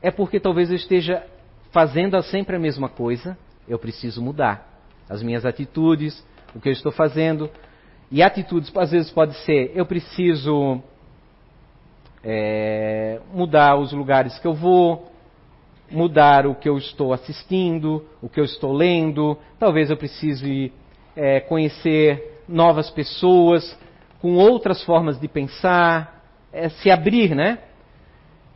é 0.01 0.11
porque 0.11 0.39
talvez 0.39 0.69
eu 0.69 0.75
esteja 0.75 1.23
fazendo 1.71 2.21
sempre 2.23 2.55
a 2.55 2.59
mesma 2.59 2.89
coisa, 2.89 3.37
eu 3.67 3.77
preciso 3.77 4.21
mudar 4.21 4.67
as 5.09 5.21
minhas 5.21 5.45
atitudes, 5.45 6.23
o 6.55 6.59
que 6.59 6.69
eu 6.69 6.73
estou 6.73 6.91
fazendo. 6.91 7.49
E 8.11 8.23
atitudes, 8.23 8.71
às 8.75 8.91
vezes, 8.91 9.11
pode 9.11 9.35
ser: 9.43 9.71
eu 9.75 9.85
preciso 9.85 10.81
é, 12.23 13.19
mudar 13.33 13.75
os 13.77 13.91
lugares 13.91 14.37
que 14.39 14.47
eu 14.47 14.53
vou, 14.53 15.11
mudar 15.91 16.45
o 16.45 16.55
que 16.55 16.67
eu 16.67 16.77
estou 16.77 17.13
assistindo, 17.13 18.05
o 18.21 18.29
que 18.29 18.39
eu 18.39 18.45
estou 18.45 18.73
lendo, 18.73 19.37
talvez 19.59 19.89
eu 19.89 19.97
precise 19.97 20.71
é, 21.15 21.39
conhecer 21.39 22.41
novas 22.47 22.89
pessoas, 22.89 23.77
com 24.21 24.35
outras 24.35 24.83
formas 24.83 25.19
de 25.19 25.27
pensar, 25.27 26.16
é, 26.57 26.69
se 26.69 26.89
abrir, 26.89 27.35
né? 27.35 27.59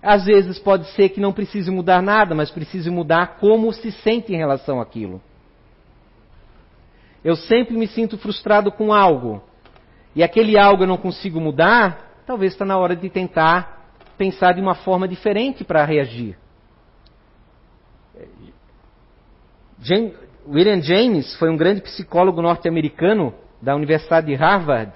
Às 0.02 0.26
vezes 0.26 0.58
pode 0.58 0.88
ser 0.92 1.10
que 1.10 1.20
não 1.20 1.32
precise 1.32 1.70
mudar 1.70 2.02
nada, 2.02 2.34
mas 2.34 2.50
precise 2.50 2.90
mudar 2.90 3.38
como 3.40 3.72
se 3.72 3.92
sente 3.92 4.34
em 4.34 4.38
relação 4.38 4.82
àquilo. 4.82 5.22
Eu 7.24 7.36
sempre 7.36 7.78
me 7.78 7.86
sinto 7.88 8.18
frustrado 8.18 8.72
com 8.72 8.92
algo, 8.92 9.44
e 10.16 10.24
aquele 10.24 10.58
algo 10.58 10.84
eu 10.84 10.88
não 10.88 10.98
consigo 10.98 11.40
mudar, 11.40 12.24
talvez 12.26 12.54
está 12.54 12.66
na 12.66 12.78
hora 12.78 12.96
de 12.96 13.10
tentar 13.10 13.94
pensar 14.18 14.54
de 14.54 14.62
uma 14.62 14.74
forma 14.74 15.08
diferente 15.08 15.64
para 15.64 15.86
reagir. 15.86 16.36
William 20.48 20.82
James 20.82 21.36
foi 21.36 21.50
um 21.50 21.58
grande 21.58 21.82
psicólogo 21.82 22.42
norte-americano 22.42 23.34
da 23.62 23.76
Universidade 23.76 24.28
de 24.28 24.36
Harvard, 24.36 24.92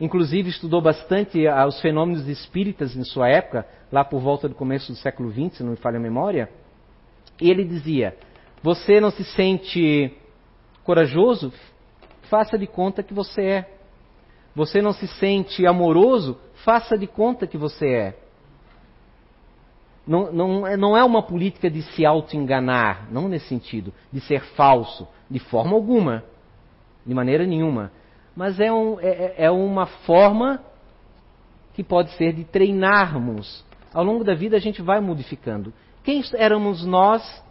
inclusive 0.00 0.50
estudou 0.50 0.80
bastante 0.80 1.46
os 1.48 1.80
fenômenos 1.80 2.26
espíritas 2.28 2.96
em 2.96 3.04
sua 3.04 3.28
época, 3.28 3.66
lá 3.90 4.04
por 4.04 4.20
volta 4.20 4.48
do 4.48 4.54
começo 4.54 4.92
do 4.92 4.98
século 4.98 5.30
XX, 5.30 5.58
se 5.58 5.62
não 5.62 5.70
me 5.70 5.76
falha 5.76 5.98
a 5.98 6.02
memória. 6.02 6.50
E 7.40 7.50
ele 7.50 7.64
dizia: 7.64 8.16
Você 8.62 9.00
não 9.00 9.10
se 9.10 9.24
sente 9.24 10.12
corajoso? 10.84 11.52
Faça 12.28 12.58
de 12.58 12.66
conta 12.66 13.02
que 13.02 13.14
você 13.14 13.42
é. 13.42 13.70
Você 14.54 14.80
não 14.80 14.92
se 14.92 15.06
sente 15.06 15.66
amoroso? 15.66 16.38
Faça 16.64 16.96
de 16.96 17.06
conta 17.06 17.46
que 17.46 17.58
você 17.58 17.86
é. 17.86 18.18
Não, 20.06 20.32
não, 20.32 20.66
é, 20.66 20.76
não 20.76 20.96
é 20.96 21.04
uma 21.04 21.22
política 21.22 21.68
de 21.68 21.82
se 21.82 22.06
auto-enganar, 22.06 23.08
não 23.10 23.28
nesse 23.28 23.48
sentido, 23.48 23.92
de 24.12 24.20
ser 24.20 24.40
falso, 24.54 25.06
de 25.28 25.40
forma 25.40 25.74
alguma 25.74 26.24
de 27.04 27.12
maneira 27.12 27.44
nenhuma. 27.44 27.90
Mas 28.36 28.60
é, 28.60 28.70
um, 28.70 29.00
é, 29.00 29.08
é, 29.08 29.34
é 29.38 29.50
uma 29.50 29.86
forma 29.86 30.62
que 31.72 31.82
pode 31.82 32.10
ser 32.12 32.34
de 32.34 32.44
treinarmos. 32.44 33.64
Ao 33.92 34.04
longo 34.04 34.22
da 34.22 34.34
vida 34.34 34.56
a 34.56 34.60
gente 34.60 34.82
vai 34.82 35.00
modificando. 35.00 35.72
Quem 36.04 36.22
éramos 36.34 36.84
nós 36.84 37.42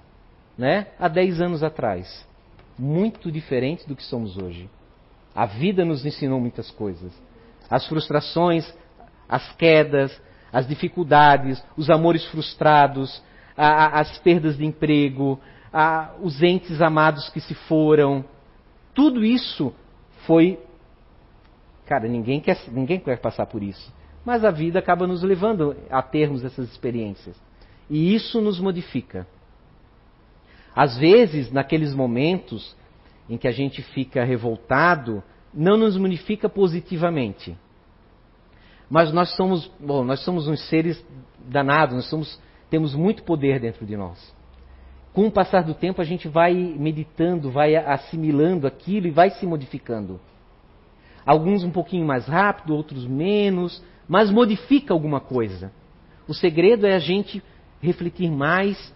né, 0.57 0.87
há 0.99 1.07
10 1.07 1.41
anos 1.41 1.63
atrás? 1.63 2.25
Muito 2.77 3.31
diferente 3.31 3.87
do 3.87 3.95
que 3.95 4.03
somos 4.03 4.37
hoje. 4.37 4.69
A 5.33 5.45
vida 5.45 5.83
nos 5.83 6.05
ensinou 6.05 6.39
muitas 6.39 6.69
coisas. 6.71 7.11
As 7.69 7.85
frustrações, 7.87 8.71
as 9.27 9.51
quedas, 9.55 10.21
as 10.53 10.67
dificuldades, 10.67 11.61
os 11.75 11.89
amores 11.89 12.23
frustrados, 12.25 13.21
a, 13.57 13.67
a, 13.67 13.99
as 13.99 14.17
perdas 14.19 14.57
de 14.57 14.65
emprego, 14.65 15.39
a, 15.73 16.13
os 16.21 16.41
entes 16.41 16.81
amados 16.81 17.27
que 17.29 17.41
se 17.41 17.53
foram, 17.53 18.23
tudo 18.93 19.25
isso 19.25 19.73
foi. 20.25 20.59
Cara, 21.85 22.07
ninguém 22.07 22.39
quer, 22.39 22.57
ninguém 22.71 22.99
quer 22.99 23.19
passar 23.19 23.45
por 23.45 23.61
isso. 23.61 23.93
Mas 24.25 24.43
a 24.43 24.51
vida 24.51 24.79
acaba 24.79 25.05
nos 25.05 25.21
levando 25.21 25.75
a 25.89 26.01
termos 26.01 26.43
essas 26.43 26.69
experiências. 26.71 27.39
E 27.89 28.15
isso 28.15 28.41
nos 28.41 28.59
modifica. 28.59 29.27
Às 30.75 30.97
vezes, 30.97 31.51
naqueles 31.51 31.93
momentos 31.93 32.75
em 33.29 33.37
que 33.37 33.47
a 33.47 33.51
gente 33.51 33.81
fica 33.81 34.23
revoltado, 34.23 35.23
não 35.53 35.77
nos 35.77 35.95
modifica 35.95 36.49
positivamente. 36.49 37.55
Mas 38.89 39.11
nós 39.13 39.35
somos, 39.35 39.71
bom, 39.79 40.03
nós 40.03 40.23
somos 40.23 40.47
uns 40.47 40.67
seres 40.67 41.03
danados, 41.47 41.95
nós 41.95 42.09
somos, 42.09 42.39
temos 42.69 42.93
muito 42.93 43.23
poder 43.23 43.59
dentro 43.59 43.85
de 43.85 43.95
nós. 43.95 44.35
Com 45.13 45.27
o 45.27 45.31
passar 45.31 45.63
do 45.63 45.73
tempo, 45.73 46.01
a 46.01 46.05
gente 46.05 46.27
vai 46.27 46.53
meditando, 46.53 47.49
vai 47.49 47.75
assimilando 47.75 48.67
aquilo 48.67 49.07
e 49.07 49.11
vai 49.11 49.29
se 49.29 49.45
modificando. 49.45 50.19
Alguns 51.25 51.63
um 51.63 51.71
pouquinho 51.71 52.05
mais 52.05 52.27
rápido, 52.27 52.75
outros 52.75 53.05
menos, 53.05 53.83
mas 54.07 54.29
modifica 54.29 54.93
alguma 54.93 55.19
coisa. 55.19 55.71
O 56.27 56.33
segredo 56.33 56.85
é 56.85 56.93
a 56.93 56.99
gente 56.99 57.41
refletir 57.81 58.29
mais, 58.29 58.93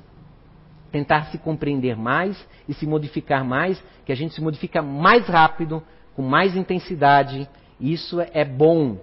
tentar 0.92 1.26
se 1.32 1.38
compreender 1.38 1.96
mais 1.96 2.38
e 2.68 2.74
se 2.74 2.86
modificar 2.86 3.44
mais, 3.44 3.84
que 4.06 4.12
a 4.12 4.16
gente 4.16 4.34
se 4.34 4.42
modifica 4.42 4.82
mais 4.82 5.28
rápido, 5.28 5.82
com 6.16 6.22
mais 6.22 6.56
intensidade. 6.56 7.50
Isso 7.80 8.20
é 8.20 8.46
bom, 8.46 8.98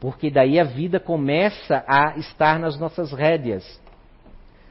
porque 0.00 0.30
daí 0.30 0.58
a 0.58 0.64
vida 0.64 1.00
começa 1.00 1.84
a 1.86 2.18
estar 2.18 2.58
nas 2.58 2.78
nossas 2.78 3.12
rédeas. 3.12 3.80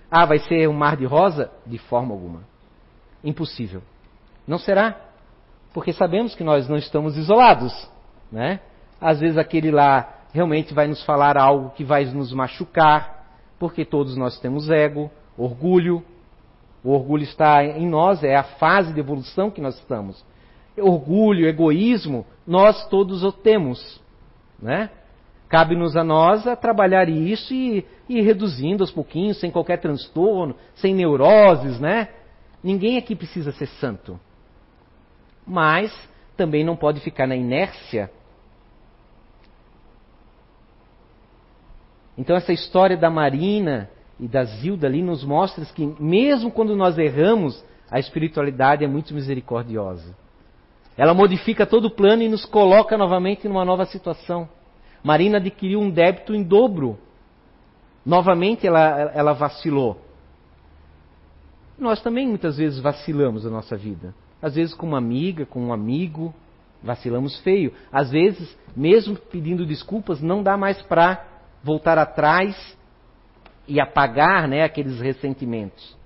Ah, 0.10 0.26
vai 0.26 0.40
ser 0.40 0.70
um 0.70 0.74
mar 0.74 0.96
de 0.96 1.06
rosa? 1.06 1.52
De 1.66 1.78
forma 1.78 2.14
alguma. 2.14 2.44
Impossível. 3.24 3.82
Não 4.48 4.60
será, 4.60 4.96
porque 5.74 5.92
sabemos 5.92 6.36
que 6.36 6.44
nós 6.44 6.70
não 6.70 6.78
estamos 6.78 7.18
isolados, 7.18 7.74
né? 8.36 8.60
Às 9.00 9.22
vezes 9.22 9.38
aquele 9.38 9.72
lá 9.72 10.10
realmente 10.34 10.74
vai 10.74 10.88
nos 10.88 11.02
falar 11.06 11.38
algo 11.38 11.70
que 11.70 11.86
vai 11.86 12.04
nos 12.04 12.34
machucar, 12.34 13.26
porque 13.58 13.86
todos 13.86 14.18
nós 14.18 14.38
temos 14.42 14.70
ego, 14.70 15.10
orgulho. 15.38 16.04
O 16.84 16.92
orgulho 16.92 17.24
está 17.24 17.64
em 17.64 17.88
nós, 17.88 18.24
é 18.24 18.36
a 18.36 18.44
fase 18.44 18.94
de 18.94 19.00
evolução 19.00 19.50
que 19.50 19.62
nós 19.62 19.76
estamos. 19.80 20.24
Orgulho, 20.78 21.48
egoísmo, 21.48 22.26
nós 22.46 22.86
todos 22.90 23.24
o 23.24 23.32
temos, 23.32 24.02
né? 24.62 24.90
Cabe-nos 25.48 25.96
a 25.96 26.04
nós 26.04 26.46
a 26.46 26.58
trabalhar 26.58 27.08
isso 27.08 27.54
e, 27.54 27.86
ir 28.10 28.22
reduzindo 28.22 28.84
aos 28.84 28.92
pouquinhos, 28.92 29.40
sem 29.40 29.50
qualquer 29.50 29.78
transtorno, 29.78 30.58
sem 30.76 30.94
neuroses, 30.94 31.80
né? 31.80 32.10
Ninguém 32.62 32.98
aqui 32.98 33.16
precisa 33.16 33.54
ser 33.54 33.68
santo. 33.68 34.20
Mas 35.48 35.94
também 36.36 36.66
não 36.66 36.76
pode 36.76 37.00
ficar 37.00 37.26
na 37.26 37.36
inércia 37.36 38.12
Então 42.18 42.36
essa 42.36 42.54
história 42.54 42.96
da 42.96 43.10
Marina 43.10 43.90
e 44.20 44.28
da 44.28 44.44
Zilda 44.44 44.88
ali 44.88 45.02
nos 45.02 45.24
mostra 45.24 45.66
que 45.66 45.86
mesmo 46.00 46.52
quando 46.52 46.76
nós 46.76 46.98
erramos, 46.98 47.64
a 47.90 48.00
espiritualidade 48.00 48.84
é 48.84 48.88
muito 48.88 49.14
misericordiosa. 49.14 50.16
Ela 50.98 51.14
modifica 51.14 51.66
todo 51.66 51.86
o 51.86 51.92
plano 51.92 52.24
e 52.24 52.30
nos 52.30 52.46
coloca 52.46 52.98
novamente 52.98 53.48
numa 53.48 53.66
nova 53.66 53.86
situação. 53.86 54.48
Marina 55.04 55.38
adquiriu 55.38 55.80
um 55.80 55.90
débito 55.90 56.34
em 56.34 56.42
dobro. 56.42 56.98
Novamente 58.06 58.66
ela, 58.66 59.12
ela 59.14 59.34
vacilou. 59.34 60.00
Nós 61.78 62.02
também 62.02 62.28
muitas 62.28 62.58
vezes 62.58 62.80
vacilamos 62.80 63.44
na 63.44 63.52
nossa 63.52 63.76
vida. 63.76 64.16
Às 64.42 64.56
vezes 64.56 64.74
com 64.74 64.88
uma 64.88 64.98
amiga, 64.98 65.46
com 65.46 65.60
um 65.60 65.74
amigo, 65.74 66.34
vacilamos 66.82 67.38
feio. 67.40 67.74
Às 67.92 68.12
vezes, 68.12 68.58
mesmo 68.76 69.18
pedindo 69.18 69.66
desculpas, 69.66 70.22
não 70.22 70.42
dá 70.42 70.56
mais 70.56 70.82
para 70.84 71.35
voltar 71.66 71.98
atrás 71.98 72.78
e 73.68 73.80
apagar 73.82 74.48
né, 74.48 74.64
aqueles 74.64 75.02
ressentimentos. 75.02 75.98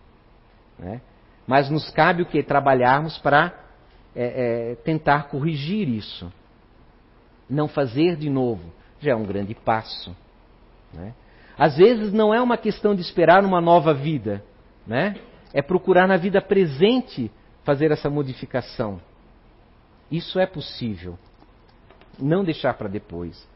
Né? 0.80 1.02
Mas 1.46 1.70
nos 1.70 1.90
cabe 1.90 2.22
o 2.24 2.26
que? 2.26 2.42
Trabalharmos 2.42 3.18
para 3.18 3.54
é, 4.16 4.72
é, 4.72 4.76
tentar 4.76 5.28
corrigir 5.28 5.90
isso. 5.90 6.32
Não 7.50 7.68
fazer 7.68 8.16
de 8.16 8.30
novo. 8.30 8.72
Já 9.02 9.12
é 9.12 9.16
um 9.16 9.26
grande 9.26 9.54
passo. 9.54 10.16
Né? 10.94 11.14
Às 11.58 11.76
vezes 11.76 12.14
não 12.14 12.34
é 12.34 12.42
uma 12.42 12.58
questão 12.58 12.96
de 12.96 13.02
esperar 13.02 13.44
uma 13.44 13.60
nova 13.60 13.94
vida. 13.94 14.42
Né? 14.88 15.18
É 15.54 15.62
procurar 15.62 16.08
na 16.08 16.16
vida 16.16 16.42
presente 16.42 17.30
fazer 17.66 17.92
essa 17.92 18.10
modificação. 18.10 19.02
Isso 20.10 20.40
é 20.40 20.46
possível. 20.46 21.20
Não 22.18 22.46
deixar 22.46 22.76
para 22.76 22.88
depois 22.88 23.49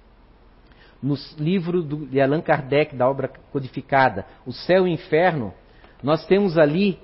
no 1.04 1.16
livro 1.38 1.84
de 1.84 2.22
Allan 2.22 2.40
Kardec, 2.40 2.96
da 2.96 3.10
obra 3.10 3.28
codificada, 3.52 4.26
O 4.46 4.54
Céu 4.54 4.88
e 4.88 4.92
o 4.92 4.94
Inferno, 4.94 5.54
nós 6.02 6.26
temos 6.26 6.58
ali 6.58 6.98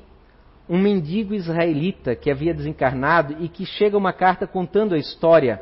um 0.70 0.78
mendigo 0.78 1.34
israelita 1.34 2.16
que 2.16 2.32
havia 2.32 2.54
desencarnado 2.54 3.36
e 3.44 3.50
que 3.50 3.66
chega 3.66 3.98
uma 3.98 4.14
carta 4.14 4.48
contando 4.48 4.96
a 4.96 4.98
história 4.98 5.62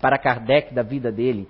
para 0.00 0.18
Kardec 0.18 0.72
da 0.72 0.82
vida 0.82 1.10
dele. 1.10 1.48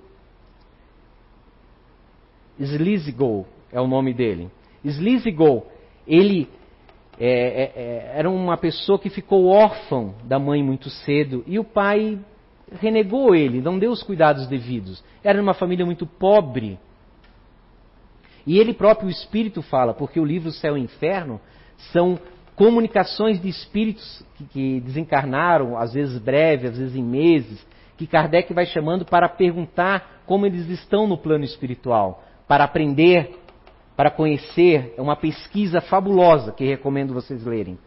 Slizigol 2.58 3.46
é 3.70 3.80
o 3.80 3.86
nome 3.86 4.14
dele. 4.14 4.50
Slizigol, 4.82 5.70
ele 6.06 6.48
é, 7.18 7.28
é, 7.28 7.72
é, 7.74 8.12
era 8.14 8.30
uma 8.30 8.56
pessoa 8.56 8.98
que 8.98 9.10
ficou 9.10 9.46
órfão 9.46 10.14
da 10.24 10.38
mãe 10.38 10.62
muito 10.62 10.88
cedo 10.88 11.44
e 11.46 11.58
o 11.58 11.64
pai 11.64 12.18
renegou 12.80 13.34
ele, 13.34 13.60
não 13.60 13.78
deu 13.78 13.90
os 13.90 14.02
cuidados 14.02 14.46
devidos. 14.46 15.02
Era 15.22 15.40
uma 15.40 15.54
família 15.54 15.84
muito 15.84 16.06
pobre. 16.06 16.78
E 18.46 18.58
ele 18.58 18.74
próprio, 18.74 19.08
o 19.08 19.10
Espírito, 19.10 19.62
fala, 19.62 19.94
porque 19.94 20.18
o 20.18 20.24
livro 20.24 20.50
Céu 20.50 20.76
e 20.76 20.80
Inferno 20.80 21.40
são 21.92 22.18
comunicações 22.56 23.40
de 23.40 23.48
espíritos 23.48 24.24
que, 24.36 24.44
que 24.44 24.80
desencarnaram, 24.80 25.76
às 25.76 25.92
vezes 25.92 26.18
breve, 26.18 26.68
às 26.68 26.76
vezes 26.76 26.96
em 26.96 27.02
meses, 27.02 27.64
que 27.96 28.06
Kardec 28.06 28.52
vai 28.52 28.66
chamando 28.66 29.04
para 29.04 29.28
perguntar 29.28 30.22
como 30.26 30.46
eles 30.46 30.68
estão 30.68 31.06
no 31.06 31.16
plano 31.16 31.44
espiritual, 31.44 32.22
para 32.46 32.64
aprender, 32.64 33.38
para 33.96 34.10
conhecer. 34.10 34.94
É 34.96 35.02
uma 35.02 35.16
pesquisa 35.16 35.80
fabulosa 35.80 36.52
que 36.52 36.64
recomendo 36.64 37.14
vocês 37.14 37.44
lerem. 37.44 37.78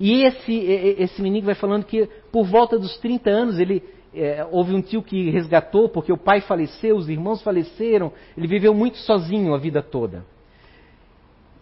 E 0.00 0.22
esse, 0.24 0.54
esse 0.54 1.20
menino 1.20 1.44
vai 1.44 1.54
falando 1.54 1.84
que 1.84 2.08
por 2.32 2.46
volta 2.46 2.78
dos 2.78 2.96
30 2.96 3.28
anos 3.28 3.60
ele 3.60 3.82
é, 4.14 4.46
houve 4.50 4.74
um 4.74 4.80
tio 4.80 5.02
que 5.02 5.30
resgatou 5.30 5.90
porque 5.90 6.10
o 6.10 6.16
pai 6.16 6.40
faleceu, 6.40 6.96
os 6.96 7.10
irmãos 7.10 7.42
faleceram, 7.42 8.10
ele 8.34 8.46
viveu 8.46 8.72
muito 8.72 8.96
sozinho 8.96 9.54
a 9.54 9.58
vida 9.58 9.82
toda. 9.82 10.24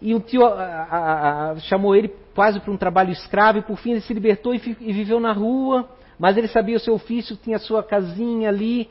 E 0.01 0.15
o 0.15 0.21
tio 0.21 0.45
a, 0.45 0.53
a, 0.53 1.51
a, 1.51 1.55
chamou 1.59 1.93
ele 1.93 2.13
quase 2.33 2.61
para 2.61 2.71
um 2.71 2.77
trabalho 2.77 3.11
escravo 3.11 3.59
e 3.59 3.61
por 3.61 3.77
fim 3.77 3.91
ele 3.91 4.01
se 4.01 4.13
libertou 4.13 4.55
e, 4.55 4.77
e 4.79 4.93
viveu 4.93 5.19
na 5.19 5.33
rua, 5.33 5.89
mas 6.17 6.37
ele 6.37 6.47
sabia 6.47 6.77
o 6.77 6.79
seu 6.79 6.93
ofício, 6.93 7.35
tinha 7.35 7.57
a 7.57 7.59
sua 7.59 7.83
casinha 7.83 8.47
ali 8.47 8.89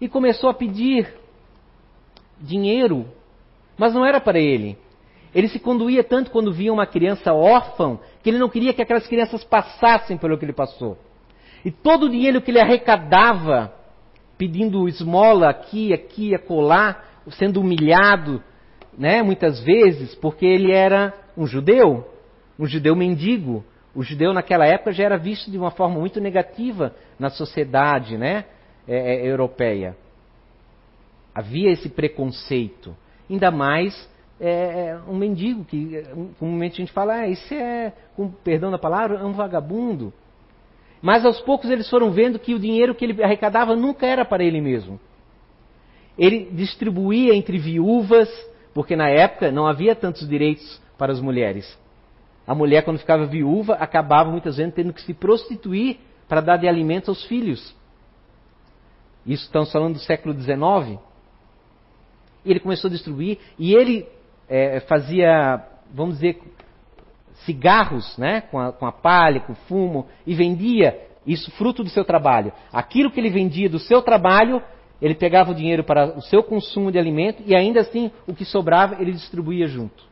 e 0.00 0.08
começou 0.08 0.48
a 0.48 0.54
pedir 0.54 1.06
dinheiro, 2.40 3.06
mas 3.76 3.92
não 3.92 4.06
era 4.06 4.18
para 4.22 4.38
ele. 4.38 4.78
Ele 5.34 5.48
se 5.48 5.58
conduía 5.58 6.02
tanto 6.02 6.30
quando 6.30 6.52
via 6.52 6.72
uma 6.72 6.86
criança 6.86 7.32
órfã 7.32 7.98
que 8.22 8.30
ele 8.30 8.38
não 8.38 8.48
queria 8.48 8.72
que 8.72 8.82
aquelas 8.82 9.06
crianças 9.06 9.44
passassem 9.44 10.16
pelo 10.16 10.36
que 10.36 10.44
ele 10.44 10.52
passou. 10.52 10.98
E 11.64 11.70
todo 11.70 12.06
o 12.06 12.08
dinheiro 12.08 12.40
que 12.40 12.50
ele 12.50 12.60
arrecadava, 12.60 13.72
pedindo 14.36 14.88
esmola 14.88 15.48
aqui, 15.48 15.92
aqui, 15.92 16.34
acolá, 16.34 17.02
sendo 17.30 17.60
humilhado, 17.60 18.42
né, 18.96 19.22
muitas 19.22 19.60
vezes, 19.60 20.14
porque 20.16 20.44
ele 20.44 20.72
era 20.72 21.14
um 21.36 21.46
judeu, 21.46 22.08
um 22.58 22.66
judeu 22.66 22.96
mendigo. 22.96 23.64
O 23.94 24.02
judeu 24.02 24.32
naquela 24.32 24.66
época 24.66 24.92
já 24.92 25.04
era 25.04 25.16
visto 25.16 25.50
de 25.50 25.58
uma 25.58 25.70
forma 25.70 25.98
muito 25.98 26.20
negativa 26.20 26.94
na 27.18 27.28
sociedade 27.28 28.16
né, 28.16 28.44
é, 28.86 29.14
é, 29.14 29.26
europeia. 29.26 29.96
Havia 31.34 31.70
esse 31.70 31.88
preconceito. 31.88 32.96
Ainda 33.28 33.50
mais 33.50 34.09
é, 34.40 34.48
é, 34.88 35.00
um 35.06 35.14
mendigo, 35.14 35.64
que 35.64 36.02
comumente 36.38 36.74
a 36.74 36.84
gente 36.84 36.92
fala, 36.92 37.14
ah, 37.14 37.28
esse 37.28 37.54
é, 37.54 37.92
com 38.16 38.30
perdão 38.30 38.70
da 38.70 38.78
palavra, 38.78 39.18
é 39.18 39.24
um 39.24 39.32
vagabundo. 39.32 40.12
Mas 41.02 41.24
aos 41.24 41.40
poucos 41.42 41.70
eles 41.70 41.88
foram 41.90 42.10
vendo 42.10 42.38
que 42.38 42.54
o 42.54 42.58
dinheiro 42.58 42.94
que 42.94 43.04
ele 43.04 43.22
arrecadava 43.22 43.76
nunca 43.76 44.06
era 44.06 44.24
para 44.24 44.42
ele 44.42 44.60
mesmo. 44.60 44.98
Ele 46.18 46.50
distribuía 46.52 47.34
entre 47.34 47.58
viúvas, 47.58 48.28
porque 48.72 48.96
na 48.96 49.08
época 49.08 49.52
não 49.52 49.66
havia 49.66 49.94
tantos 49.94 50.26
direitos 50.26 50.80
para 50.96 51.12
as 51.12 51.20
mulheres. 51.20 51.78
A 52.46 52.54
mulher, 52.54 52.82
quando 52.82 52.98
ficava 52.98 53.26
viúva, 53.26 53.74
acabava 53.74 54.30
muitas 54.30 54.56
vezes 54.56 54.74
tendo 54.74 54.92
que 54.92 55.02
se 55.02 55.14
prostituir 55.14 55.98
para 56.28 56.40
dar 56.40 56.56
de 56.56 56.66
alimento 56.66 57.10
aos 57.10 57.24
filhos. 57.24 57.74
Isso 59.26 59.44
estamos 59.44 59.70
falando 59.70 59.94
do 59.94 60.00
século 60.00 60.34
XIX. 60.34 60.98
Ele 62.44 62.60
começou 62.60 62.88
a 62.88 62.92
distribuir, 62.92 63.38
e 63.58 63.74
ele 63.74 64.06
é, 64.50 64.80
fazia, 64.80 65.64
vamos 65.94 66.16
dizer, 66.16 66.42
cigarros, 67.44 68.18
né, 68.18 68.40
com 68.42 68.58
a, 68.58 68.72
com 68.72 68.84
a 68.84 68.92
palha, 68.92 69.40
com 69.40 69.54
fumo, 69.54 70.08
e 70.26 70.34
vendia 70.34 71.08
isso 71.24 71.50
fruto 71.52 71.84
do 71.84 71.88
seu 71.88 72.04
trabalho. 72.04 72.52
Aquilo 72.72 73.10
que 73.10 73.20
ele 73.20 73.30
vendia 73.30 73.68
do 73.68 73.78
seu 73.78 74.02
trabalho, 74.02 74.60
ele 75.00 75.14
pegava 75.14 75.52
o 75.52 75.54
dinheiro 75.54 75.84
para 75.84 76.18
o 76.18 76.22
seu 76.22 76.42
consumo 76.42 76.90
de 76.90 76.98
alimento 76.98 77.42
e 77.46 77.54
ainda 77.54 77.80
assim 77.80 78.10
o 78.26 78.34
que 78.34 78.44
sobrava 78.44 79.00
ele 79.00 79.12
distribuía 79.12 79.66
junto. 79.66 80.04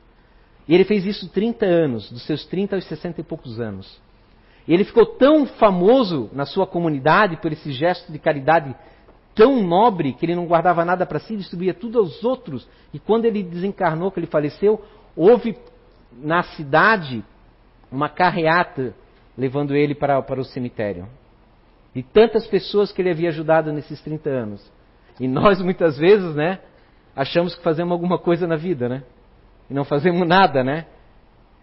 E 0.68 0.74
ele 0.74 0.84
fez 0.84 1.04
isso 1.04 1.28
30 1.30 1.66
anos, 1.66 2.10
dos 2.10 2.22
seus 2.22 2.44
30 2.46 2.76
aos 2.76 2.84
60 2.84 3.20
e 3.20 3.24
poucos 3.24 3.58
anos. 3.58 4.00
E 4.66 4.74
ele 4.74 4.84
ficou 4.84 5.06
tão 5.06 5.46
famoso 5.46 6.28
na 6.32 6.44
sua 6.44 6.66
comunidade 6.66 7.38
por 7.38 7.50
esse 7.50 7.72
gesto 7.72 8.12
de 8.12 8.18
caridade 8.18 8.74
tão 9.38 9.62
nobre 9.62 10.14
que 10.14 10.26
ele 10.26 10.34
não 10.34 10.46
guardava 10.46 10.84
nada 10.84 11.06
para 11.06 11.20
si, 11.20 11.36
distribuía 11.36 11.72
tudo 11.72 12.00
aos 12.00 12.24
outros. 12.24 12.68
E 12.92 12.98
quando 12.98 13.24
ele 13.24 13.44
desencarnou, 13.44 14.10
que 14.10 14.18
ele 14.18 14.26
faleceu, 14.26 14.84
houve 15.14 15.56
na 16.12 16.42
cidade 16.42 17.24
uma 17.90 18.08
carreata 18.08 18.92
levando 19.36 19.76
ele 19.76 19.94
para, 19.94 20.20
para 20.20 20.40
o 20.40 20.44
cemitério. 20.44 21.06
E 21.94 22.02
tantas 22.02 22.48
pessoas 22.48 22.90
que 22.90 23.00
ele 23.00 23.10
havia 23.10 23.28
ajudado 23.28 23.72
nesses 23.72 24.00
30 24.02 24.28
anos. 24.28 24.72
E 25.20 25.28
nós, 25.28 25.62
muitas 25.62 25.96
vezes, 25.96 26.34
né, 26.34 26.58
achamos 27.14 27.54
que 27.54 27.62
fazemos 27.62 27.92
alguma 27.92 28.18
coisa 28.18 28.44
na 28.44 28.56
vida, 28.56 28.88
né? 28.88 29.04
E 29.70 29.74
não 29.74 29.84
fazemos 29.84 30.26
nada, 30.26 30.64
né? 30.64 30.86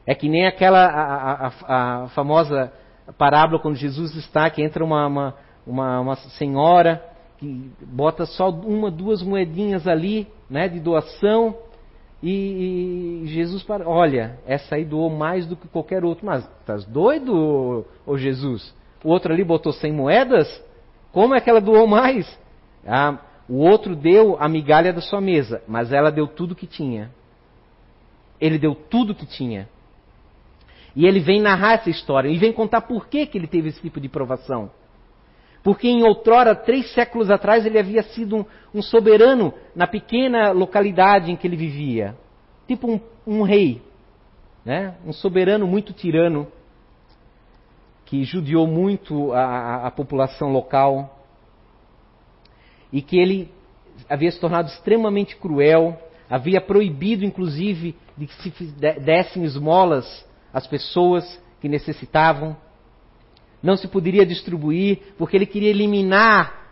É 0.07 0.15
que 0.15 0.29
nem 0.29 0.47
aquela 0.47 0.85
a, 0.85 1.47
a, 1.47 2.03
a 2.03 2.07
famosa 2.09 2.71
parábola 3.17 3.61
quando 3.61 3.75
Jesus 3.75 4.15
está, 4.15 4.49
que 4.49 4.61
entra 4.61 4.83
uma, 4.83 5.05
uma, 5.07 5.35
uma, 5.67 5.99
uma 5.99 6.15
senhora 6.15 7.14
que 7.37 7.71
bota 7.81 8.25
só 8.25 8.49
uma, 8.49 8.89
duas 8.89 9.21
moedinhas 9.21 9.87
ali, 9.87 10.27
né, 10.49 10.67
de 10.67 10.79
doação, 10.79 11.55
e, 12.23 13.23
e, 13.23 13.27
Jesus 13.27 13.61
para, 13.61 13.87
olha, 13.87 14.39
essa 14.47 14.75
aí 14.75 14.85
doou 14.85 15.09
mais 15.09 15.45
do 15.45 15.55
que 15.55 15.67
qualquer 15.67 16.03
outro. 16.03 16.25
Mas 16.25 16.43
estás 16.59 16.83
doido, 16.85 17.85
ô 18.05 18.17
Jesus? 18.17 18.73
O 19.03 19.09
outro 19.09 19.31
ali 19.31 19.43
botou 19.43 19.71
100 19.71 19.91
moedas? 19.91 20.63
Como 21.11 21.35
é 21.35 21.41
que 21.41 21.49
ela 21.49 21.61
doou 21.61 21.85
mais? 21.85 22.27
Ah, 22.85 23.19
o 23.47 23.57
outro 23.57 23.95
deu 23.95 24.37
a 24.39 24.49
migalha 24.49 24.91
da 24.91 25.01
sua 25.01 25.21
mesa, 25.21 25.61
mas 25.67 25.91
ela 25.91 26.11
deu 26.11 26.27
tudo 26.27 26.55
que 26.55 26.65
tinha. 26.65 27.11
Ele 28.41 28.57
deu 28.57 28.73
tudo 28.73 29.13
que 29.13 29.25
tinha. 29.25 29.69
E 30.95 31.05
ele 31.05 31.19
vem 31.19 31.41
narrar 31.41 31.73
essa 31.73 31.89
história 31.89 32.29
e 32.29 32.37
vem 32.37 32.51
contar 32.51 32.81
por 32.81 33.07
que, 33.07 33.27
que 33.27 33.37
ele 33.37 33.47
teve 33.47 33.69
esse 33.69 33.81
tipo 33.81 33.99
de 33.99 34.09
provação. 34.09 34.71
Porque 35.65 35.87
em 35.87 36.03
outrora, 36.03 36.53
três 36.53 36.93
séculos 36.93 37.31
atrás, 37.31 37.65
ele 37.65 37.79
havia 37.79 38.03
sido 38.03 38.37
um, 38.37 38.45
um 38.71 38.83
soberano 38.83 39.51
na 39.75 39.87
pequena 39.87 40.51
localidade 40.51 41.31
em 41.31 41.35
que 41.35 41.47
ele 41.47 41.55
vivia. 41.55 42.15
Tipo 42.67 42.87
um, 42.87 43.01
um 43.25 43.41
rei. 43.41 43.81
Né? 44.63 44.93
Um 45.03 45.11
soberano 45.11 45.65
muito 45.65 45.91
tirano, 45.91 46.47
que 48.05 48.23
judiou 48.23 48.67
muito 48.67 49.33
a, 49.33 49.43
a, 49.43 49.87
a 49.87 49.91
população 49.91 50.51
local. 50.51 51.25
E 52.93 53.01
que 53.01 53.17
ele 53.17 53.51
havia 54.07 54.29
se 54.29 54.39
tornado 54.39 54.67
extremamente 54.67 55.35
cruel, 55.35 55.99
havia 56.29 56.61
proibido, 56.61 57.25
inclusive, 57.25 57.95
de 58.15 58.27
que 58.27 58.51
se 58.51 58.65
dessem 58.99 59.43
esmolas 59.43 60.23
às 60.53 60.67
pessoas 60.67 61.41
que 61.59 61.67
necessitavam 61.67 62.55
não 63.65 63.75
se 63.75 63.87
poderia 63.87 64.23
distribuir, 64.23 64.99
porque 65.17 65.35
ele 65.35 65.47
queria 65.47 65.71
eliminar 65.71 66.67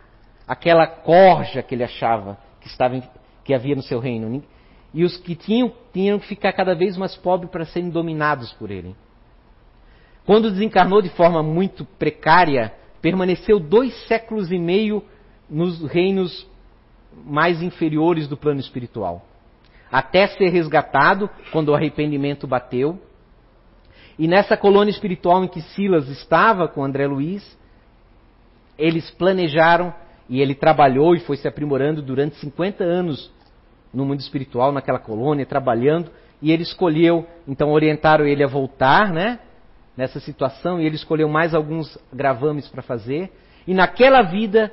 aquela 0.46 0.86
corja 0.86 1.60
que 1.60 1.74
ele 1.74 1.82
achava 1.82 2.38
que, 2.60 2.68
estava, 2.68 3.02
que 3.42 3.52
havia 3.52 3.74
no 3.74 3.82
seu 3.82 3.98
reino. 3.98 4.44
E 4.92 5.02
os 5.02 5.16
que 5.16 5.34
tinham, 5.34 5.72
tinham 5.92 6.20
que 6.20 6.28
ficar 6.28 6.52
cada 6.52 6.72
vez 6.72 6.96
mais 6.96 7.16
pobres 7.16 7.50
para 7.50 7.64
serem 7.64 7.90
dominados 7.90 8.52
por 8.52 8.70
ele. 8.70 8.94
Quando 10.24 10.52
desencarnou 10.52 11.02
de 11.02 11.08
forma 11.08 11.42
muito 11.42 11.84
precária, 11.84 12.72
permaneceu 13.02 13.58
dois 13.58 13.92
séculos 14.06 14.52
e 14.52 14.58
meio 14.58 15.02
nos 15.50 15.82
reinos 15.82 16.48
mais 17.26 17.60
inferiores 17.60 18.28
do 18.28 18.36
plano 18.36 18.60
espiritual. 18.60 19.26
Até 19.90 20.28
ser 20.28 20.48
resgatado, 20.48 21.28
quando 21.50 21.70
o 21.70 21.74
arrependimento 21.74 22.46
bateu, 22.46 23.00
e 24.18 24.28
nessa 24.28 24.56
colônia 24.56 24.90
espiritual 24.90 25.44
em 25.44 25.48
que 25.48 25.60
Silas 25.60 26.08
estava 26.08 26.68
com 26.68 26.84
André 26.84 27.06
Luiz, 27.06 27.58
eles 28.78 29.10
planejaram 29.10 29.92
e 30.28 30.40
ele 30.40 30.54
trabalhou 30.54 31.14
e 31.14 31.20
foi 31.20 31.36
se 31.36 31.48
aprimorando 31.48 32.00
durante 32.00 32.36
50 32.36 32.82
anos 32.82 33.32
no 33.92 34.04
mundo 34.04 34.20
espiritual, 34.20 34.72
naquela 34.72 34.98
colônia, 34.98 35.46
trabalhando, 35.46 36.10
e 36.42 36.50
ele 36.50 36.62
escolheu, 36.62 37.26
então 37.46 37.70
orientaram 37.70 38.26
ele 38.26 38.42
a 38.42 38.46
voltar, 38.48 39.12
né? 39.12 39.38
Nessa 39.96 40.18
situação, 40.18 40.80
e 40.80 40.86
ele 40.86 40.96
escolheu 40.96 41.28
mais 41.28 41.54
alguns 41.54 41.96
gravames 42.12 42.66
para 42.68 42.82
fazer, 42.82 43.30
e 43.66 43.72
naquela 43.72 44.22
vida, 44.22 44.72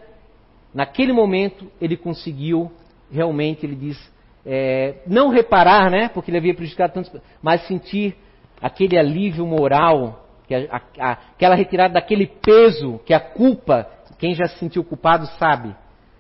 naquele 0.74 1.14
momento, 1.14 1.72
ele 1.80 1.96
conseguiu, 1.96 2.72
realmente, 3.12 3.64
ele 3.64 3.76
diz, 3.76 4.12
é, 4.44 4.96
não 5.06 5.30
reparar, 5.30 5.92
né? 5.92 6.10
Porque 6.10 6.32
ele 6.32 6.40
havia 6.40 6.56
prejudicado 6.56 6.94
tantos, 6.94 7.12
mas 7.42 7.68
sentir 7.68 8.16
aquele 8.62 8.98
alívio 8.98 9.46
moral, 9.46 10.26
a, 10.70 10.78
a, 11.00 11.12
aquela 11.12 11.56
retirada 11.56 11.96
daquele 11.96 12.28
peso 12.28 13.00
que 13.06 13.14
a 13.14 13.20
culpa, 13.20 13.90
quem 14.20 14.36
já 14.36 14.48
se 14.48 14.60
sentiu 14.60 14.84
culpado 14.84 15.26
sabe, 15.40 15.76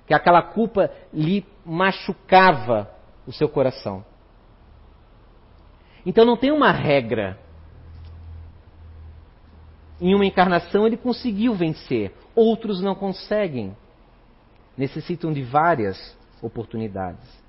que 0.07 0.13
aquela 0.13 0.41
culpa 0.41 0.89
lhe 1.13 1.45
machucava 1.65 2.89
o 3.27 3.31
seu 3.31 3.47
coração. 3.47 4.03
Então 6.05 6.25
não 6.25 6.35
tem 6.35 6.51
uma 6.51 6.71
regra. 6.71 7.37
Em 9.99 10.15
uma 10.15 10.25
encarnação 10.25 10.87
ele 10.87 10.97
conseguiu 10.97 11.53
vencer, 11.53 12.11
outros 12.35 12.81
não 12.81 12.95
conseguem. 12.95 13.77
Necessitam 14.75 15.31
de 15.31 15.43
várias 15.43 16.17
oportunidades. 16.41 17.41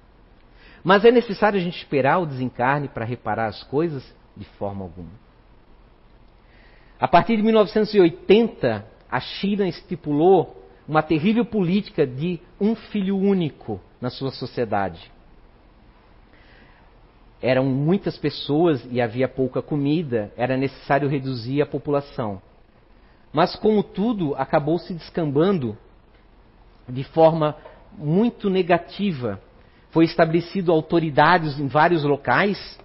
Mas 0.85 1.05
é 1.05 1.11
necessário 1.11 1.59
a 1.59 1.63
gente 1.63 1.79
esperar 1.79 2.19
o 2.19 2.27
desencarne 2.27 2.89
para 2.89 3.05
reparar 3.05 3.47
as 3.47 3.63
coisas? 3.63 4.05
De 4.37 4.45
forma 4.45 4.85
alguma. 4.85 5.11
A 6.99 7.09
partir 7.09 7.37
de 7.37 7.43
1980, 7.43 8.87
a 9.11 9.21
China 9.21 9.67
estipulou 9.67 10.57
uma 10.87 11.03
terrível 11.03 11.45
política 11.45 12.07
de 12.07 12.41
um 12.61 12.75
filho 12.75 13.17
único 13.17 13.81
na 14.01 14.11
sua 14.11 14.31
sociedade. 14.31 15.11
Eram 17.41 17.65
muitas 17.65 18.17
pessoas 18.17 18.87
e 18.91 19.01
havia 19.01 19.29
pouca 19.29 19.61
comida, 19.61 20.33
era 20.37 20.57
necessário 20.57 21.09
reduzir 21.09 21.61
a 21.61 21.67
população. 21.67 22.41
Mas, 23.33 23.57
como 23.57 23.83
tudo, 23.83 24.35
acabou 24.37 24.79
se 24.79 24.95
descambando 24.95 25.77
de 26.89 27.03
forma 27.03 27.57
muito 27.99 28.49
negativa. 28.49 29.41
Foi 29.91 30.05
estabelecido 30.05 30.71
autoridades 30.71 31.59
em 31.59 31.67
vários 31.67 32.05
locais 32.05 32.79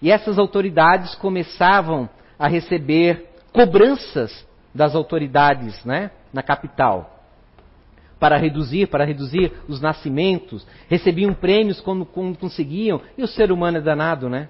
e 0.00 0.10
essas 0.10 0.38
autoridades 0.38 1.14
começavam 1.14 2.08
a 2.38 2.46
receber 2.48 3.30
cobranças 3.52 4.46
das 4.74 4.94
autoridades 4.94 5.84
né, 5.84 6.10
na 6.32 6.42
capital 6.42 7.18
para 8.18 8.36
reduzir, 8.36 8.88
para 8.88 9.04
reduzir 9.04 9.52
os 9.68 9.80
nascimentos, 9.80 10.66
recebiam 10.88 11.32
prêmios 11.32 11.80
quando, 11.80 12.04
quando, 12.04 12.36
conseguiam, 12.36 13.00
e 13.16 13.22
o 13.22 13.28
ser 13.28 13.52
humano 13.52 13.78
é 13.78 13.80
danado, 13.80 14.28
né? 14.28 14.48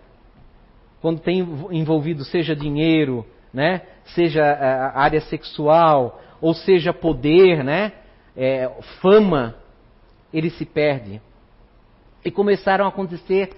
Quando 1.00 1.20
tem 1.20 1.40
envolvido 1.70 2.24
seja 2.24 2.56
dinheiro, 2.56 3.26
né? 3.52 3.82
Seja 4.14 4.42
a 4.42 4.46
eh, 4.46 4.92
área 4.94 5.20
sexual, 5.20 6.20
ou 6.40 6.54
seja 6.54 6.92
poder, 6.92 7.62
né? 7.62 7.92
É, 8.36 8.70
fama, 9.00 9.56
ele 10.32 10.50
se 10.50 10.64
perde. 10.64 11.20
E 12.24 12.30
começaram 12.30 12.84
a 12.84 12.88
acontecer 12.88 13.50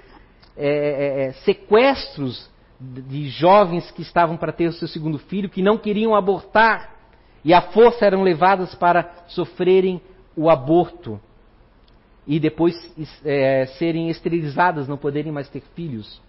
é, 0.56 0.68
é, 0.68 1.22
é, 1.26 1.32
sequestros 1.44 2.48
de 2.80 3.28
jovens 3.28 3.90
que 3.90 4.02
estavam 4.02 4.36
para 4.36 4.52
ter 4.52 4.66
o 4.66 4.72
seu 4.72 4.88
segundo 4.88 5.18
filho, 5.18 5.50
que 5.50 5.62
não 5.62 5.76
queriam 5.76 6.14
abortar, 6.14 6.94
e 7.44 7.52
à 7.54 7.60
força 7.60 8.04
eram 8.04 8.22
levadas 8.22 8.74
para 8.74 9.10
sofrerem 9.28 10.00
o 10.36 10.50
aborto 10.50 11.20
e 12.26 12.38
depois 12.38 12.74
é, 13.24 13.66
serem 13.78 14.08
esterilizadas, 14.08 14.86
não 14.86 14.96
poderem 14.96 15.32
mais 15.32 15.48
ter 15.48 15.62
filhos. 15.74 16.20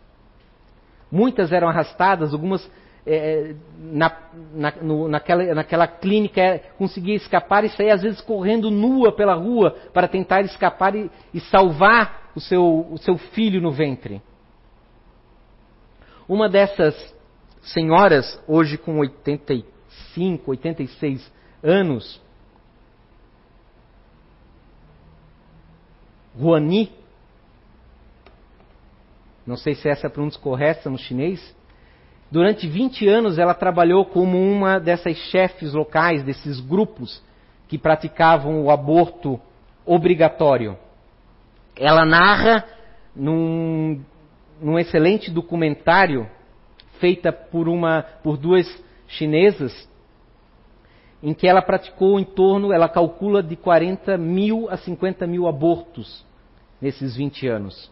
Muitas 1.12 1.52
eram 1.52 1.68
arrastadas, 1.68 2.34
algumas 2.34 2.70
é, 3.06 3.56
na, 3.78 4.12
na, 4.54 4.72
no, 4.82 5.08
naquela, 5.08 5.56
naquela 5.56 5.88
clínica 5.88 6.40
é, 6.40 6.60
conseguia 6.78 7.16
escapar 7.16 7.64
e 7.64 7.70
sair 7.70 7.90
às 7.90 8.02
vezes 8.02 8.22
correndo 8.22 8.70
nua 8.70 9.12
pela 9.12 9.34
rua 9.34 9.76
para 9.94 10.08
tentar 10.08 10.42
escapar 10.42 10.96
e, 10.96 11.10
e 11.34 11.40
salvar 11.40 12.21
o 12.36 12.40
seu, 12.40 12.88
o 12.92 12.98
seu 12.98 13.18
filho 13.18 13.62
no 13.62 13.72
ventre. 13.72 14.22
Uma 16.28 16.48
dessas 16.48 16.96
senhoras, 17.62 18.42
hoje 18.48 18.78
com 18.78 18.98
85, 19.00 20.52
86 20.52 21.32
anos, 21.64 22.22
Guani, 26.34 26.92
não 29.46 29.58
sei 29.58 29.76
se 29.76 29.90
essa 29.90 30.06
é 30.06 30.08
a 30.08 30.12
pronúncia 30.12 30.40
correta 30.40 30.90
no 30.90 30.98
chinês, 30.98 31.56
durante 32.32 32.68
20 32.68 33.08
anos 33.08 33.38
ela 33.38 33.54
trabalhou 33.54 34.06
como 34.06 34.40
uma 34.40 34.80
dessas 34.80 35.18
chefes 35.18 35.74
locais, 35.74 36.24
desses 36.24 36.62
grupos 36.62 37.22
que 37.68 37.78
praticavam 37.78 38.64
o 38.64 38.72
aborto 38.72 39.40
obrigatório 39.86 40.78
ela 41.76 42.06
narra 42.06 42.66
num, 43.16 44.02
num 44.62 44.80
excelente 44.80 45.32
documentário 45.32 46.30
feita 47.00 47.32
por 47.32 47.68
uma 47.68 48.04
por 48.24 48.38
duas 48.38 48.68
chinesas 49.08 49.90
em 51.24 51.34
que 51.34 51.48
ela 51.48 51.62
praticou 51.62 52.20
em 52.20 52.24
torno, 52.24 52.74
ela 52.74 52.90
calcula 52.90 53.44
de 53.44 53.56
40 53.56 54.18
mil 54.18 54.68
a 54.70 54.78
50 54.78 55.28
mil 55.28 55.48
abortos 55.48 56.26
nesses 56.82 57.16
20 57.16 57.48
anos. 57.48 57.92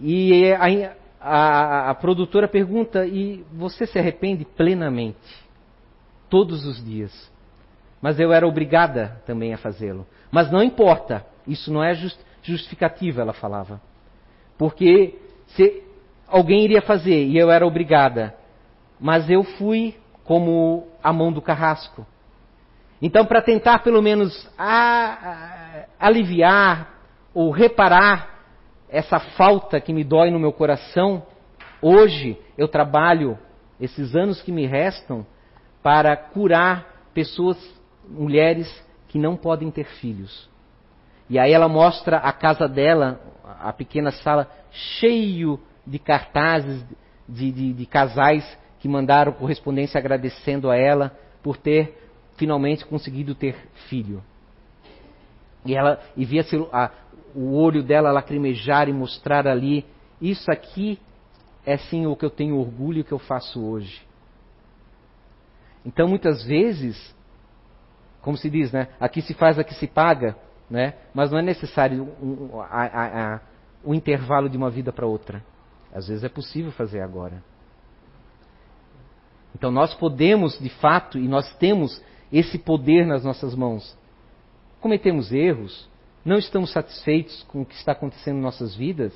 E 0.00 0.52
a, 0.52 0.94
a, 1.20 1.90
a 1.90 1.94
produtora 1.94 2.46
pergunta: 2.46 3.04
e 3.04 3.44
você 3.52 3.86
se 3.86 3.98
arrepende 3.98 4.44
plenamente? 4.44 5.18
Todos 6.30 6.64
os 6.64 6.84
dias. 6.84 7.30
Mas 8.00 8.20
eu 8.20 8.32
era 8.32 8.46
obrigada 8.46 9.20
também 9.26 9.52
a 9.52 9.58
fazê-lo. 9.58 10.06
Mas 10.30 10.52
não 10.52 10.62
importa, 10.62 11.26
isso 11.48 11.72
não 11.72 11.82
é 11.82 11.94
just, 11.94 12.18
justificativa, 12.42 13.22
ela 13.22 13.32
falava. 13.32 13.80
Porque 14.56 15.18
se 15.48 15.82
alguém 16.26 16.64
iria 16.64 16.82
fazer 16.82 17.24
e 17.24 17.38
eu 17.38 17.50
era 17.50 17.66
obrigada, 17.66 18.34
mas 19.00 19.28
eu 19.30 19.42
fui 19.42 19.96
como 20.24 20.86
a 21.02 21.12
mão 21.12 21.32
do 21.32 21.40
carrasco. 21.40 22.06
Então, 23.00 23.24
para 23.24 23.40
tentar 23.40 23.78
pelo 23.78 24.02
menos 24.02 24.48
a, 24.58 25.86
a, 25.98 26.06
aliviar 26.06 26.94
ou 27.32 27.50
reparar 27.50 28.38
essa 28.88 29.18
falta 29.18 29.80
que 29.80 29.92
me 29.92 30.02
dói 30.02 30.30
no 30.30 30.38
meu 30.38 30.52
coração, 30.52 31.22
hoje 31.80 32.36
eu 32.56 32.66
trabalho 32.66 33.38
esses 33.80 34.16
anos 34.16 34.42
que 34.42 34.50
me 34.50 34.66
restam 34.66 35.24
para 35.82 36.16
curar 36.16 37.08
pessoas, 37.14 37.56
mulheres 38.08 38.68
que 39.06 39.18
não 39.18 39.36
podem 39.36 39.70
ter 39.70 39.84
filhos. 39.84 40.48
E 41.28 41.38
aí 41.38 41.52
ela 41.52 41.68
mostra 41.68 42.18
a 42.18 42.32
casa 42.32 42.66
dela, 42.66 43.20
a 43.60 43.72
pequena 43.72 44.10
sala, 44.10 44.50
cheio 44.70 45.60
de 45.86 45.98
cartazes 45.98 46.84
de, 47.28 47.52
de, 47.52 47.72
de 47.72 47.86
casais 47.86 48.58
que 48.78 48.88
mandaram 48.88 49.32
correspondência 49.32 49.98
agradecendo 49.98 50.70
a 50.70 50.76
ela 50.76 51.16
por 51.42 51.56
ter 51.56 52.10
finalmente 52.36 52.86
conseguido 52.86 53.34
ter 53.34 53.56
filho. 53.88 54.22
E 55.64 55.74
ela 55.74 56.00
e 56.16 56.24
via 56.24 56.42
a, 56.72 56.90
o 57.34 57.54
olho 57.54 57.82
dela 57.82 58.12
lacrimejar 58.12 58.88
e 58.88 58.92
mostrar 58.92 59.46
ali: 59.46 59.84
Isso 60.20 60.50
aqui 60.50 60.98
é 61.66 61.76
sim 61.76 62.06
o 62.06 62.16
que 62.16 62.24
eu 62.24 62.30
tenho 62.30 62.56
orgulho 62.56 63.04
que 63.04 63.12
eu 63.12 63.18
faço 63.18 63.62
hoje. 63.62 64.00
Então, 65.84 66.08
muitas 66.08 66.44
vezes, 66.44 67.14
como 68.22 68.36
se 68.36 68.48
diz, 68.48 68.72
né? 68.72 68.88
Aqui 69.00 69.20
se 69.20 69.34
faz, 69.34 69.58
aqui 69.58 69.74
se 69.74 69.86
paga, 69.86 70.36
né? 70.70 70.94
Mas 71.14 71.30
não 71.30 71.38
é 71.38 71.42
necessário 71.42 72.08
um, 72.22 72.60
a, 72.60 73.34
a, 73.34 73.40
intervalo 73.94 74.48
de 74.48 74.56
uma 74.56 74.70
vida 74.70 74.92
para 74.92 75.06
outra. 75.06 75.42
Às 75.92 76.08
vezes 76.08 76.24
é 76.24 76.28
possível 76.28 76.70
fazer 76.72 77.00
agora. 77.00 77.42
Então 79.54 79.70
nós 79.70 79.94
podemos, 79.94 80.58
de 80.58 80.68
fato, 80.68 81.18
e 81.18 81.26
nós 81.26 81.54
temos 81.56 82.02
esse 82.32 82.58
poder 82.58 83.06
nas 83.06 83.24
nossas 83.24 83.54
mãos. 83.54 83.96
Cometemos 84.80 85.32
erros, 85.32 85.88
não 86.24 86.36
estamos 86.36 86.70
satisfeitos 86.72 87.42
com 87.44 87.62
o 87.62 87.66
que 87.66 87.74
está 87.74 87.92
acontecendo 87.92 88.36
em 88.38 88.42
nossas 88.42 88.76
vidas, 88.76 89.12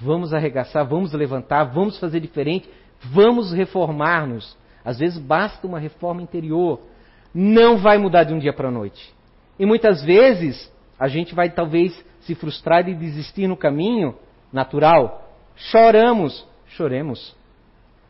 vamos 0.00 0.32
arregaçar, 0.32 0.86
vamos 0.86 1.12
levantar, 1.12 1.64
vamos 1.64 1.98
fazer 1.98 2.20
diferente, 2.20 2.68
vamos 3.04 3.52
reformar-nos. 3.52 4.56
Às 4.84 4.98
vezes 4.98 5.18
basta 5.18 5.66
uma 5.66 5.78
reforma 5.78 6.22
interior, 6.22 6.80
não 7.34 7.78
vai 7.78 7.98
mudar 7.98 8.24
de 8.24 8.32
um 8.32 8.38
dia 8.38 8.52
para 8.52 8.68
a 8.68 8.72
noite. 8.72 9.14
E 9.58 9.64
muitas 9.64 10.02
vezes 10.02 10.70
a 10.98 11.08
gente 11.08 11.34
vai 11.34 11.50
talvez 11.50 12.04
se 12.20 12.34
frustrar 12.34 12.88
e 12.88 12.94
desistir 12.94 13.46
no 13.46 13.56
caminho 13.56 14.16
natural. 14.52 15.30
Choramos, 15.54 16.46
choremos. 16.68 17.34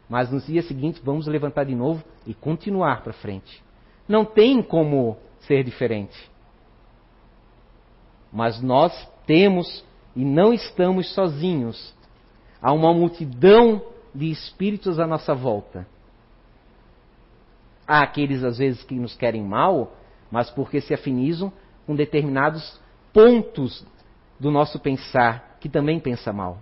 Mas 0.09 0.31
no 0.31 0.41
dia 0.41 0.63
seguinte 0.63 1.01
vamos 1.05 1.27
levantar 1.27 1.65
de 1.65 1.75
novo 1.75 2.03
e 2.27 2.35
continuar 2.35 3.03
para 3.03 3.13
frente. 3.13 3.63
Não 4.09 4.25
tem 4.25 4.63
como 4.63 5.17
ser 5.41 5.65
diferente. 5.65 6.17
Mas 8.33 8.61
nós 8.61 8.93
temos 9.27 9.85
e 10.15 10.25
não 10.25 10.53
estamos 10.53 11.13
sozinhos. 11.13 11.95
Há 12.61 12.73
uma 12.73 12.93
multidão 12.93 13.83
de 14.15 14.31
espíritos 14.31 14.99
à 14.99 15.07
nossa 15.07 15.35
volta. 15.35 15.87
Há 17.87 18.03
aqueles, 18.03 18.43
às 18.43 18.59
vezes, 18.59 18.83
que 18.83 18.95
nos 18.95 19.15
querem 19.15 19.43
mal, 19.43 19.93
mas 20.31 20.51
porque 20.51 20.81
se 20.81 20.93
afinizam 20.95 21.53
com 21.87 21.95
determinados 21.95 22.81
pontos 23.13 23.87
do 24.39 24.51
nosso 24.51 24.79
pensar, 24.79 25.57
que 25.61 25.69
também 25.69 25.99
pensa 25.99 26.33
mal. 26.33 26.59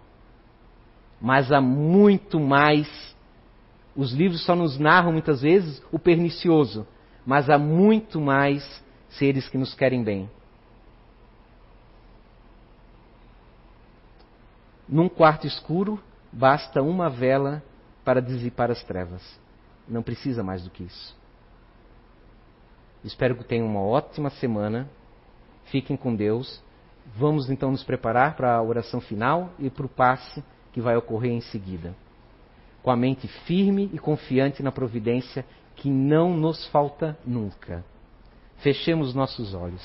Mas 1.21 1.51
há 1.51 1.61
muito 1.61 2.39
mais. 2.39 3.15
Os 3.97 4.12
livros 4.12 4.45
só 4.45 4.55
nos 4.55 4.79
narram 4.79 5.12
muitas 5.12 5.43
vezes 5.43 5.83
o 5.91 5.99
pernicioso, 5.99 6.87
mas 7.25 7.49
há 7.49 7.59
muito 7.59 8.21
mais 8.21 8.83
seres 9.09 9.49
que 9.49 9.57
nos 9.57 9.75
querem 9.75 10.03
bem. 10.03 10.29
Num 14.89 15.09
quarto 15.09 15.47
escuro, 15.47 15.99
basta 16.33 16.83
uma 16.83 17.09
vela 17.09 17.62
para 18.05 18.21
dissipar 18.21 18.71
as 18.71 18.83
trevas. 18.85 19.23
Não 19.89 20.03
precisa 20.03 20.43
mais 20.43 20.62
do 20.62 20.71
que 20.71 20.83
isso. 20.83 21.17
Espero 23.05 23.37
que 23.37 23.45
tenham 23.45 23.67
uma 23.67 23.83
ótima 23.83 24.31
semana. 24.31 24.89
Fiquem 25.67 25.97
com 25.97 26.15
Deus. 26.15 26.63
Vamos 27.15 27.51
então 27.51 27.71
nos 27.71 27.85
preparar 27.85 28.35
para 28.35 28.55
a 28.55 28.63
oração 28.63 29.01
final 29.01 29.51
e 29.59 29.69
para 29.69 29.85
o 29.85 29.89
passe 29.89 30.43
que 30.73 30.81
vai 30.81 30.97
ocorrer 30.97 31.33
em 31.33 31.41
seguida. 31.43 31.95
Com 32.83 32.91
a 32.91 32.97
mente 32.97 33.29
firme 33.29 33.91
e 33.93 33.99
confiante 33.99 34.63
na 34.63 34.73
providência 34.73 35.45
que 35.77 35.91
não 35.91 36.35
nos 36.35 36.67
falta 36.69 37.17
nunca. 37.27 37.85
Fechemos 38.59 39.15
nossos 39.15 39.53
olhos. 39.53 39.83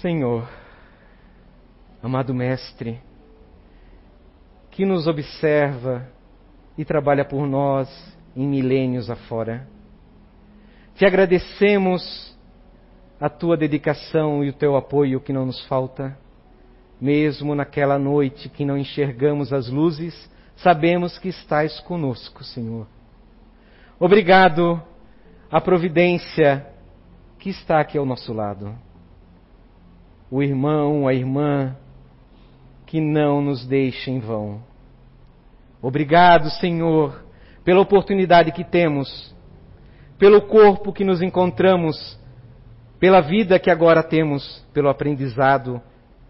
Senhor, 0.00 0.46
amado 2.02 2.34
Mestre, 2.34 3.00
que 4.74 4.84
nos 4.84 5.06
observa 5.06 6.06
e 6.76 6.84
trabalha 6.84 7.24
por 7.24 7.46
nós 7.46 7.88
em 8.36 8.46
milênios 8.46 9.08
afora. 9.08 9.66
Te 10.96 11.06
agradecemos 11.06 12.36
a 13.20 13.28
tua 13.28 13.56
dedicação 13.56 14.42
e 14.42 14.48
o 14.48 14.52
teu 14.52 14.76
apoio 14.76 15.20
que 15.20 15.32
não 15.32 15.46
nos 15.46 15.64
falta. 15.66 16.18
Mesmo 17.00 17.54
naquela 17.54 17.98
noite 17.98 18.48
que 18.48 18.64
não 18.64 18.76
enxergamos 18.76 19.52
as 19.52 19.68
luzes, 19.68 20.30
sabemos 20.56 21.18
que 21.18 21.28
estás 21.28 21.78
conosco, 21.80 22.42
Senhor. 22.42 22.86
Obrigado 23.98 24.82
à 25.50 25.60
providência 25.60 26.66
que 27.38 27.48
está 27.48 27.80
aqui 27.80 27.96
ao 27.96 28.04
nosso 28.04 28.32
lado 28.32 28.76
o 30.34 30.42
irmão, 30.42 31.06
a 31.06 31.14
irmã, 31.14 31.76
que 32.86 33.00
não 33.00 33.40
nos 33.40 33.66
deixe 33.66 34.10
em 34.10 34.20
vão. 34.20 34.62
Obrigado, 35.80 36.50
Senhor, 36.50 37.24
pela 37.64 37.80
oportunidade 37.80 38.52
que 38.52 38.64
temos, 38.64 39.34
pelo 40.18 40.42
corpo 40.42 40.92
que 40.92 41.04
nos 41.04 41.20
encontramos, 41.20 42.18
pela 42.98 43.20
vida 43.20 43.58
que 43.58 43.70
agora 43.70 44.02
temos, 44.02 44.64
pelo 44.72 44.88
aprendizado 44.88 45.80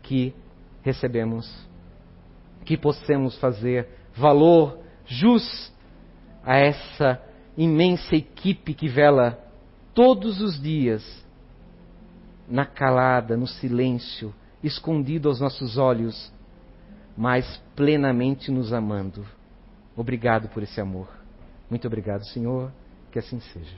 que 0.02 0.34
recebemos. 0.82 1.48
Que 2.64 2.76
possamos 2.76 3.38
fazer 3.38 3.88
valor 4.16 4.78
jus 5.06 5.72
a 6.44 6.56
essa 6.56 7.20
imensa 7.56 8.16
equipe 8.16 8.74
que 8.74 8.88
vela 8.88 9.38
todos 9.94 10.40
os 10.40 10.60
dias 10.60 11.24
na 12.48 12.66
calada, 12.66 13.36
no 13.36 13.46
silêncio, 13.46 14.34
escondido 14.62 15.28
aos 15.28 15.40
nossos 15.40 15.78
olhos, 15.78 16.32
mas 17.16 17.62
plenamente 17.76 18.50
nos 18.50 18.72
amando. 18.72 19.24
Obrigado 19.96 20.48
por 20.48 20.62
esse 20.62 20.80
amor. 20.80 21.08
Muito 21.70 21.86
obrigado, 21.86 22.24
Senhor. 22.26 22.72
Que 23.12 23.18
assim 23.18 23.40
seja. 23.40 23.76